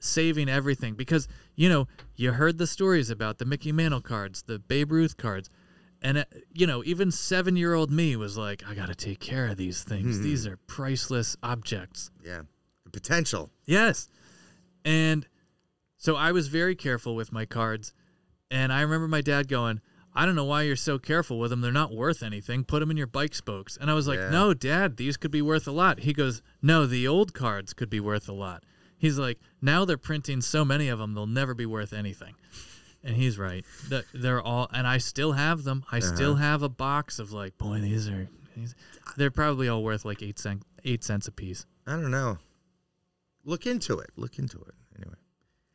saving 0.01 0.49
everything 0.49 0.95
because 0.95 1.29
you 1.55 1.69
know 1.69 1.87
you 2.17 2.33
heard 2.33 2.57
the 2.57 2.67
stories 2.67 3.11
about 3.11 3.39
the 3.39 3.45
Mickey 3.45 3.71
Mantle 3.71 4.01
cards, 4.01 4.43
the 4.43 4.59
Babe 4.59 4.91
Ruth 4.91 5.19
cards, 5.19 5.51
and 6.03 6.19
uh, 6.19 6.25
you 6.53 6.67
know 6.67 6.83
even 6.85 7.11
seven 7.11 7.55
year 7.57 7.75
old 7.75 7.91
me 7.91 8.17
was 8.17 8.37
like, 8.37 8.65
I 8.67 8.75
got 8.75 8.89
to 8.89 8.95
take 8.95 9.21
care 9.21 9.47
of 9.47 9.59
these 9.59 9.85
things. 9.85 10.21
These 10.21 10.47
are 10.47 10.57
priceless 10.67 11.37
objects. 11.43 12.11
Yeah, 12.25 12.43
the 12.85 12.91
potential. 12.91 13.51
Yes, 13.67 14.09
and 14.85 15.29
so 15.99 16.17
I 16.17 16.33
was 16.33 16.49
very 16.49 16.75
careful 16.75 17.15
with 17.15 17.31
my 17.31 17.45
cards, 17.45 17.93
and 18.51 18.73
I 18.73 18.81
remember 18.81 19.07
my 19.07 19.21
dad 19.21 19.47
going. 19.47 19.81
I 20.15 20.27
don't 20.27 20.35
know 20.35 20.45
why 20.45 20.63
you're 20.63 20.77
so 20.77 20.99
careful 20.99 21.39
with 21.39 21.51
them. 21.51 21.61
They're 21.61 21.71
not 21.71 21.95
worth 21.95 22.23
anything. 22.23 22.65
Put 22.65 22.81
them 22.81 22.91
in 22.91 22.97
your 22.97 23.07
bike 23.07 23.35
spokes. 23.35 23.77
And 23.81 23.91
I 23.91 23.95
was 23.95 24.09
like, 24.09 24.19
Yeah. 24.19 24.31
no, 24.31 24.55
dad, 24.55 24.97
these 24.97 25.17
could 25.17 25.31
be 25.31 25.43
worth 25.43 25.69
a 25.69 25.73
lot. 25.73 26.01
He 26.01 26.13
goes, 26.13 26.43
no, 26.61 26.87
the 26.87 27.07
old 27.07 27.33
cards 27.33 27.73
could 27.73 27.91
be 27.91 28.01
worth 28.01 28.29
a 28.29 28.33
lot. 28.33 28.65
He's 28.99 29.19
like, 29.19 29.39
now 29.63 29.85
they're 29.85 29.97
printing 29.97 30.41
so 30.41 30.65
many 30.65 30.89
of 30.89 30.99
them, 30.99 31.15
they'll 31.15 31.27
never 31.27 31.55
be 31.55 31.67
worth 31.67 31.93
anything. 31.93 32.35
And 33.03 33.17
he's 33.17 33.39
right. 33.39 33.65
They're 34.13 34.43
all, 34.43 34.69
and 34.75 34.87
I 34.87 34.99
still 34.99 35.33
have 35.33 35.65
them. 35.65 35.85
I 35.91 35.99
uh-huh. 35.99 36.15
still 36.15 36.35
have 36.35 36.63
a 36.63 36.69
box 36.69 37.19
of 37.19 37.33
like, 37.33 37.57
boy, 37.57 37.81
these 37.81 38.09
are, 38.09 38.29
these, 38.55 38.75
they're 39.17 39.31
probably 39.31 39.69
all 39.69 39.83
worth 39.83 40.05
like 40.05 40.23
eight 40.23 40.39
cent, 40.39 40.65
eight 40.85 41.03
cents 41.03 41.27
a 41.29 41.33
piece. 41.33 41.65
I 41.87 41.93
don't 41.93 42.11
know. 42.11 42.37
Look 43.45 43.67
into 43.67 43.99
it. 43.99 44.11
Look 44.17 44.39
into 44.39 44.59
it. 44.59 44.75
Anyway. 44.99 45.17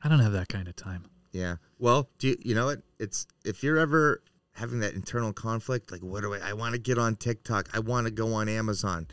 I 0.04 0.08
don't 0.08 0.20
have 0.20 0.34
that 0.34 0.50
kind 0.50 0.68
of 0.68 0.76
time. 0.76 1.06
Yeah. 1.36 1.58
Well, 1.80 2.10
do 2.18 2.30
you, 2.30 2.38
you 2.42 2.56
know 2.56 2.66
what? 2.68 2.82
It's 3.00 3.28
if 3.44 3.62
you're 3.62 3.78
ever 3.78 4.24
having 4.54 4.80
that 4.80 4.94
internal 4.94 5.34
conflict, 5.34 5.92
like 5.92 6.02
what 6.02 6.22
do 6.22 6.34
I 6.34 6.40
I 6.52 6.54
want 6.54 6.74
to 6.74 6.80
get 6.80 6.98
on 6.98 7.16
TikTok, 7.18 7.68
I 7.74 7.80
want 7.80 8.08
to 8.08 8.12
go 8.12 8.34
on 8.34 8.48
Amazon. 8.48 9.08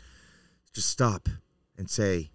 Just 0.73 0.89
stop 0.89 1.27
and 1.77 1.89
say 1.89 2.31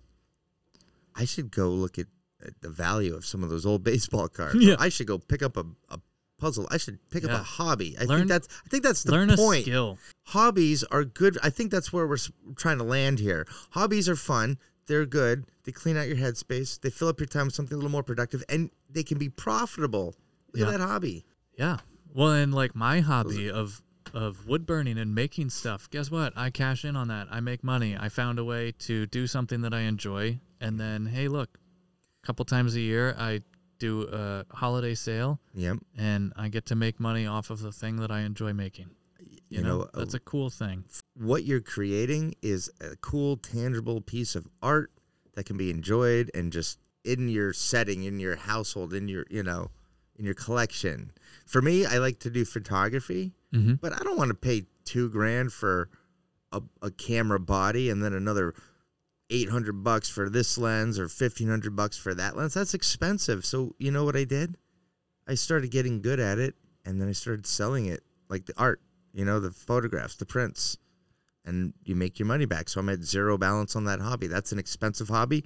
I 1.16 1.24
should 1.24 1.50
go 1.50 1.70
look 1.70 1.98
at, 1.98 2.06
at 2.46 2.60
the 2.60 2.68
value 2.68 3.14
of 3.16 3.24
some 3.24 3.42
of 3.42 3.48
those 3.50 3.64
old 3.66 3.82
baseball 3.82 4.28
cards. 4.38 4.56
Yeah. 4.56 4.76
I 4.78 4.90
should 4.90 5.06
go 5.06 5.18
pick 5.18 5.42
up 5.42 5.56
a, 5.56 5.64
a 5.88 5.98
puzzle. 6.38 6.68
I 6.70 6.76
should 6.76 6.98
pick 7.10 7.24
up 7.24 7.30
a 7.30 7.38
hobby. 7.42 7.96
I 7.98 8.04
Learn- 8.04 8.18
think 8.20 8.28
that's 8.28 8.48
I 8.64 8.68
think 8.68 8.82
that's 8.82 9.02
the 9.04 9.12
Learn 9.12 9.34
point 9.36 9.60
a 9.60 9.62
skill. 9.62 9.98
hobbies 10.26 10.84
are 10.84 11.04
good. 11.04 11.38
I 11.42 11.48
think 11.50 11.70
that's 11.70 11.92
where 11.94 12.06
we're 12.06 12.18
trying 12.56 12.76
to 12.78 12.84
land 12.84 13.18
here. 13.20 13.46
Hobbies 13.70 14.06
are 14.08 14.16
fun. 14.16 14.58
They're 14.86 15.06
good. 15.06 15.46
They 15.64 15.72
clean 15.72 15.96
out 15.96 16.08
your 16.08 16.16
headspace. 16.16 16.80
They 16.80 16.90
fill 16.90 17.08
up 17.08 17.20
your 17.20 17.26
time 17.26 17.46
with 17.46 17.54
something 17.54 17.74
a 17.74 17.76
little 17.76 17.90
more 17.90 18.02
productive, 18.02 18.42
and 18.48 18.70
they 18.88 19.02
can 19.02 19.18
be 19.18 19.28
profitable. 19.28 20.14
Look 20.52 20.60
Yeah. 20.60 20.66
at 20.66 20.78
that 20.78 20.80
hobby. 20.80 21.24
Yeah. 21.56 21.78
Well, 22.14 22.32
and 22.32 22.54
like 22.54 22.74
my 22.74 23.00
hobby 23.00 23.50
of 23.50 23.82
of 24.14 24.46
wood 24.46 24.64
burning 24.64 24.96
and 24.96 25.14
making 25.14 25.50
stuff. 25.50 25.90
Guess 25.90 26.10
what? 26.10 26.32
I 26.34 26.48
cash 26.48 26.82
in 26.82 26.96
on 26.96 27.08
that. 27.08 27.28
I 27.30 27.40
make 27.40 27.62
money. 27.62 27.94
I 27.94 28.08
found 28.08 28.38
a 28.38 28.44
way 28.44 28.72
to 28.78 29.04
do 29.06 29.26
something 29.26 29.60
that 29.60 29.74
I 29.74 29.80
enjoy, 29.80 30.40
and 30.62 30.80
then 30.80 31.04
hey, 31.06 31.28
look, 31.28 31.58
a 32.22 32.26
couple 32.26 32.46
times 32.46 32.74
a 32.74 32.80
year 32.80 33.14
I 33.18 33.42
do 33.78 34.08
a 34.10 34.46
holiday 34.50 34.94
sale, 34.94 35.40
Yep. 35.54 35.80
and 35.96 36.32
I 36.36 36.48
get 36.48 36.64
to 36.66 36.74
make 36.74 36.98
money 36.98 37.26
off 37.26 37.50
of 37.50 37.60
the 37.60 37.70
thing 37.70 37.96
that 37.96 38.10
I 38.10 38.20
enjoy 38.20 38.54
making. 38.54 38.88
You, 39.20 39.38
You 39.58 39.62
know, 39.62 39.78
know, 39.80 39.90
that's 39.92 40.14
a 40.14 40.20
cool 40.20 40.48
thing. 40.48 40.84
what 41.14 41.44
you're 41.44 41.60
creating 41.60 42.34
is 42.40 42.70
a 42.80 42.96
cool, 42.96 43.36
tangible 43.36 44.00
piece 44.00 44.34
of 44.34 44.48
art 44.62 44.90
that 45.34 45.44
can 45.44 45.56
be 45.58 45.68
enjoyed 45.70 46.30
and 46.34 46.50
just 46.50 46.78
in 47.08 47.28
your 47.28 47.52
setting, 47.52 48.04
in 48.04 48.20
your 48.20 48.36
household, 48.36 48.92
in 48.92 49.08
your, 49.08 49.24
you 49.30 49.42
know, 49.42 49.70
in 50.18 50.24
your 50.24 50.34
collection. 50.34 51.10
For 51.46 51.62
me, 51.62 51.86
I 51.86 51.98
like 51.98 52.18
to 52.20 52.30
do 52.30 52.44
photography, 52.44 53.32
Mm-hmm. 53.54 53.74
but 53.80 53.94
I 53.94 54.04
don't 54.04 54.18
want 54.18 54.28
to 54.28 54.34
pay 54.34 54.64
two 54.84 55.08
grand 55.08 55.54
for 55.54 55.88
a, 56.52 56.60
a 56.82 56.90
camera 56.90 57.40
body 57.40 57.88
and 57.88 58.04
then 58.04 58.12
another 58.12 58.52
800 59.30 59.82
bucks 59.82 60.08
for 60.10 60.28
this 60.28 60.58
lens 60.58 60.98
or 60.98 61.04
1500 61.04 61.74
bucks 61.74 61.96
for 61.96 62.14
that 62.14 62.36
lens. 62.36 62.52
That's 62.52 62.74
expensive. 62.74 63.46
So, 63.46 63.74
you 63.78 63.90
know 63.90 64.04
what 64.04 64.16
I 64.16 64.24
did? 64.24 64.56
I 65.26 65.34
started 65.34 65.70
getting 65.70 66.02
good 66.02 66.20
at 66.20 66.38
it 66.38 66.56
and 66.84 67.00
then 67.00 67.08
I 67.08 67.12
started 67.12 67.46
selling 67.46 67.86
it 67.86 68.02
like 68.28 68.44
the 68.44 68.52
art, 68.58 68.80
you 69.14 69.24
know, 69.24 69.40
the 69.40 69.50
photographs, 69.50 70.16
the 70.16 70.26
prints, 70.26 70.76
and 71.46 71.72
you 71.84 71.94
make 71.94 72.18
your 72.18 72.26
money 72.26 72.44
back. 72.44 72.68
So 72.68 72.80
I'm 72.80 72.88
at 72.90 73.02
zero 73.02 73.38
balance 73.38 73.76
on 73.76 73.84
that 73.84 74.00
hobby. 74.00 74.26
That's 74.26 74.52
an 74.52 74.58
expensive 74.58 75.08
hobby. 75.08 75.44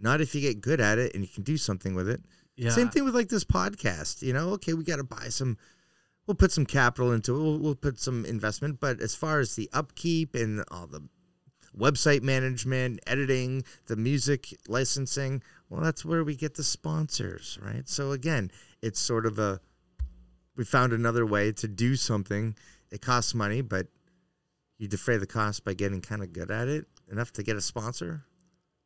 Not 0.00 0.20
if 0.20 0.34
you 0.34 0.40
get 0.40 0.60
good 0.60 0.80
at 0.80 0.98
it 0.98 1.14
and 1.14 1.22
you 1.22 1.28
can 1.28 1.42
do 1.42 1.56
something 1.56 1.94
with 1.94 2.08
it. 2.08 2.22
Yeah. 2.56 2.70
Same 2.70 2.88
thing 2.88 3.04
with 3.04 3.14
like 3.14 3.28
this 3.28 3.44
podcast. 3.44 4.22
You 4.22 4.32
know, 4.32 4.50
okay, 4.50 4.74
we 4.74 4.84
got 4.84 4.96
to 4.96 5.04
buy 5.04 5.28
some. 5.28 5.56
We'll 6.26 6.34
put 6.34 6.52
some 6.52 6.66
capital 6.66 7.12
into 7.12 7.34
it. 7.34 7.42
We'll, 7.42 7.58
we'll 7.58 7.74
put 7.74 7.98
some 7.98 8.24
investment. 8.24 8.80
But 8.80 9.00
as 9.00 9.14
far 9.14 9.40
as 9.40 9.54
the 9.54 9.70
upkeep 9.72 10.34
and 10.34 10.64
all 10.70 10.86
the 10.86 11.02
website 11.76 12.22
management, 12.22 13.00
editing, 13.06 13.64
the 13.86 13.96
music 13.96 14.54
licensing, 14.66 15.42
well, 15.70 15.80
that's 15.80 16.04
where 16.04 16.24
we 16.24 16.34
get 16.34 16.54
the 16.54 16.64
sponsors, 16.64 17.58
right? 17.62 17.88
So 17.88 18.12
again, 18.12 18.50
it's 18.82 18.98
sort 18.98 19.26
of 19.26 19.38
a. 19.38 19.60
We 20.56 20.64
found 20.64 20.92
another 20.92 21.24
way 21.24 21.52
to 21.52 21.68
do 21.68 21.94
something. 21.94 22.56
It 22.90 23.00
costs 23.00 23.32
money, 23.32 23.60
but 23.60 23.86
you 24.78 24.88
defray 24.88 25.16
the 25.16 25.26
cost 25.26 25.64
by 25.64 25.74
getting 25.74 26.00
kind 26.00 26.22
of 26.22 26.32
good 26.32 26.50
at 26.50 26.66
it 26.68 26.86
enough 27.10 27.32
to 27.34 27.42
get 27.42 27.56
a 27.56 27.60
sponsor. 27.60 28.24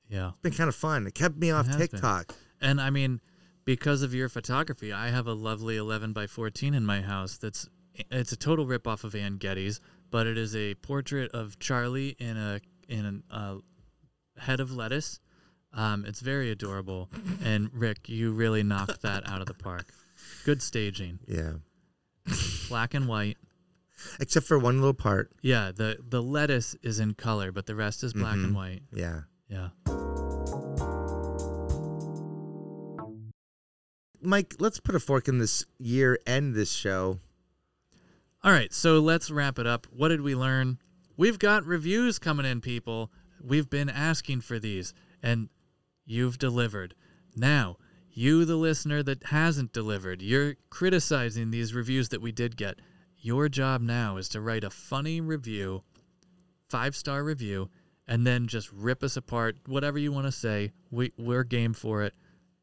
Yeah. 0.08 0.28
It's 0.30 0.40
been 0.42 0.52
kind 0.52 0.68
of 0.68 0.74
fun. 0.74 1.06
It 1.06 1.14
kept 1.14 1.36
me 1.36 1.50
off 1.50 1.66
has 1.66 1.76
been. 1.76 1.88
TikTok. 1.88 2.34
And 2.60 2.80
I 2.80 2.90
mean, 2.90 3.20
because 3.64 4.02
of 4.02 4.14
your 4.14 4.28
photography, 4.28 4.92
I 4.92 5.08
have 5.08 5.26
a 5.26 5.32
lovely 5.32 5.76
11 5.76 6.12
by 6.12 6.26
14 6.26 6.74
in 6.74 6.84
my 6.84 7.00
house. 7.00 7.36
That's 7.38 7.68
it's 8.10 8.32
a 8.32 8.36
total 8.36 8.66
rip 8.66 8.86
off 8.86 9.04
of 9.04 9.14
Anne 9.14 9.36
Geddes, 9.36 9.80
but 10.10 10.26
it 10.26 10.38
is 10.38 10.54
a 10.56 10.74
portrait 10.76 11.30
of 11.32 11.58
Charlie 11.58 12.16
in 12.18 12.36
a 12.36 12.60
in 12.88 13.22
a 13.30 13.34
uh, 13.34 13.56
head 14.38 14.60
of 14.60 14.72
lettuce. 14.72 15.20
Um, 15.74 16.04
it's 16.06 16.20
very 16.20 16.50
adorable, 16.50 17.08
and 17.42 17.70
Rick, 17.72 18.08
you 18.08 18.32
really 18.32 18.62
knocked 18.62 19.02
that 19.02 19.26
out 19.28 19.40
of 19.40 19.46
the 19.46 19.54
park. 19.54 19.86
Good 20.44 20.60
staging, 20.62 21.18
Yeah. 21.26 21.52
black 22.68 22.94
and 22.94 23.06
white. 23.08 23.38
Except 24.20 24.46
for 24.46 24.58
one 24.58 24.76
little 24.78 24.94
part. 24.94 25.30
Yeah, 25.42 25.70
the 25.74 25.98
the 26.06 26.22
lettuce 26.22 26.74
is 26.82 26.98
in 27.00 27.14
color, 27.14 27.52
but 27.52 27.66
the 27.66 27.74
rest 27.74 28.02
is 28.04 28.12
black 28.12 28.36
Mhm. 28.36 28.44
and 28.44 28.54
white. 28.54 28.82
Yeah. 28.92 29.22
Yeah. 29.52 29.68
Mike, 34.22 34.54
let's 34.58 34.80
put 34.80 34.94
a 34.94 35.00
fork 35.00 35.28
in 35.28 35.38
this 35.38 35.66
year 35.78 36.18
and 36.26 36.54
this 36.54 36.72
show. 36.72 37.18
All 38.42 38.52
right, 38.52 38.72
so 38.72 38.98
let's 38.98 39.30
wrap 39.30 39.58
it 39.58 39.66
up. 39.66 39.86
What 39.94 40.08
did 40.08 40.22
we 40.22 40.34
learn? 40.34 40.78
We've 41.18 41.38
got 41.38 41.66
reviews 41.66 42.18
coming 42.18 42.46
in, 42.46 42.62
people. 42.62 43.10
We've 43.44 43.68
been 43.68 43.90
asking 43.90 44.40
for 44.40 44.58
these, 44.58 44.94
and 45.22 45.50
you've 46.06 46.38
delivered. 46.38 46.94
Now, 47.36 47.76
you, 48.10 48.46
the 48.46 48.56
listener 48.56 49.02
that 49.02 49.24
hasn't 49.24 49.72
delivered, 49.72 50.22
you're 50.22 50.54
criticizing 50.70 51.50
these 51.50 51.74
reviews 51.74 52.08
that 52.08 52.22
we 52.22 52.32
did 52.32 52.56
get. 52.56 52.78
Your 53.18 53.48
job 53.50 53.82
now 53.82 54.16
is 54.16 54.28
to 54.30 54.40
write 54.40 54.64
a 54.64 54.70
funny 54.70 55.20
review, 55.20 55.82
five 56.68 56.96
star 56.96 57.22
review, 57.22 57.68
and 58.06 58.26
then 58.26 58.46
just 58.46 58.70
rip 58.72 59.02
us 59.02 59.16
apart. 59.16 59.56
Whatever 59.66 59.98
you 59.98 60.12
want 60.12 60.26
to 60.26 60.32
say, 60.32 60.72
we, 60.90 61.12
we're 61.16 61.44
game 61.44 61.72
for 61.72 62.02
it. 62.02 62.14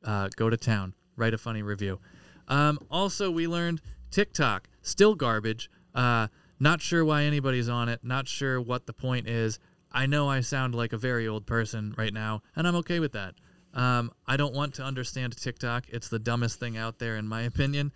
Uh, 0.04 0.30
go 0.36 0.50
to 0.50 0.58
town, 0.58 0.94
write 1.16 1.34
a 1.34 1.38
funny 1.38 1.62
review. 1.62 2.00
Um, 2.48 2.80
also, 2.90 3.30
we 3.30 3.48
learned 3.48 3.82
TikTok 4.12 4.70
still 4.82 5.16
garbage. 5.16 5.70
Uh, 5.94 6.28
not 6.60 6.82
sure 6.82 7.06
why 7.06 7.24
anybody's 7.24 7.70
on 7.70 7.90
it. 7.90 8.02
Not 8.04 8.28
sure 8.28 8.60
what 8.60 8.86
the 8.86 8.94
point 8.94 9.28
is. 9.28 9.60
I 9.92 10.06
know 10.06 10.30
I 10.30 10.42
sound 10.42 10.76
like 10.76 10.94
a 10.94 10.98
very 10.98 11.28
old 11.28 11.46
person 11.46 11.96
right 11.98 12.14
now, 12.14 12.42
and 12.56 12.68
I'm 12.68 12.76
okay 12.78 13.00
with 13.00 13.14
that. 13.14 13.36
Um, 13.74 14.12
I 14.28 14.38
don't 14.38 14.54
want 14.54 14.76
to 14.76 14.84
understand 14.84 15.36
TikTok. 15.38 15.86
It's 15.90 16.10
the 16.10 16.20
dumbest 16.20 16.60
thing 16.60 16.78
out 16.78 17.00
there, 17.00 17.16
in 17.16 17.28
my 17.28 17.42
opinion. 17.44 17.92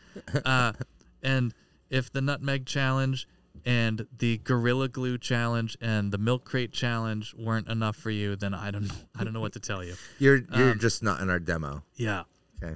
Uh, 0.45 0.73
and 1.21 1.53
if 1.89 2.11
the 2.11 2.21
Nutmeg 2.21 2.65
Challenge 2.65 3.27
and 3.65 4.05
the 4.17 4.37
Gorilla 4.39 4.87
Glue 4.89 5.17
Challenge 5.17 5.77
and 5.81 6.11
the 6.11 6.17
Milk 6.17 6.43
Crate 6.45 6.71
Challenge 6.73 7.33
weren't 7.37 7.67
enough 7.67 7.95
for 7.95 8.09
you, 8.11 8.35
then 8.35 8.53
I 8.53 8.71
don't 8.71 8.87
know. 8.87 8.95
I 9.17 9.23
don't 9.23 9.33
know 9.33 9.41
what 9.41 9.53
to 9.53 9.59
tell 9.59 9.83
you. 9.83 9.95
You're 10.19 10.41
you're 10.55 10.71
Um, 10.71 10.79
just 10.79 11.01
not 11.03 11.21
in 11.21 11.29
our 11.29 11.39
demo. 11.39 11.83
Yeah. 11.95 12.23
Okay. 12.61 12.75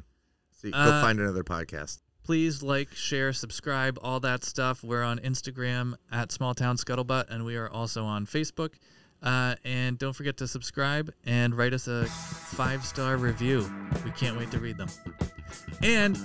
So 0.52 0.68
you 0.68 0.74
go 0.74 0.80
Uh, 0.80 1.02
find 1.02 1.20
another 1.20 1.44
podcast. 1.44 2.00
please 2.24 2.62
like, 2.63 2.92
share, 2.94 3.32
subscribe, 3.34 3.98
all 4.02 4.20
that 4.22 4.44
stuff. 4.44 4.84
We're 4.84 5.04
on 5.04 5.20
Instagram 5.20 5.96
at 6.12 6.32
Small 6.32 6.54
Town 6.54 6.76
Scuttlebutt, 6.78 7.30
and 7.30 7.46
we 7.46 7.56
are 7.56 7.70
also 7.70 8.04
on 8.04 8.26
Facebook. 8.26 8.74
Uh, 9.24 9.56
and 9.63 9.98
don't 9.98 10.13
forget 10.13 10.38
to 10.38 10.48
subscribe 10.48 11.12
and 11.26 11.56
write 11.56 11.74
us 11.74 11.88
a 11.88 12.06
five 12.06 12.86
star 12.86 13.18
review. 13.18 13.68
We 14.06 14.12
can't 14.12 14.38
wait 14.38 14.52
to 14.52 14.60
read 14.60 14.78
them. 14.78 14.90
And 15.82 16.16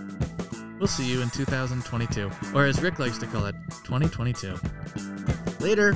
we'll 0.82 0.88
see 0.88 1.08
you 1.08 1.20
in 1.22 1.30
2022, 1.30 2.28
or 2.56 2.66
as 2.66 2.82
Rick 2.82 2.98
likes 2.98 3.16
to 3.18 3.26
call 3.28 3.46
it, 3.46 3.54
2022. 3.84 4.58
Later. 5.60 5.94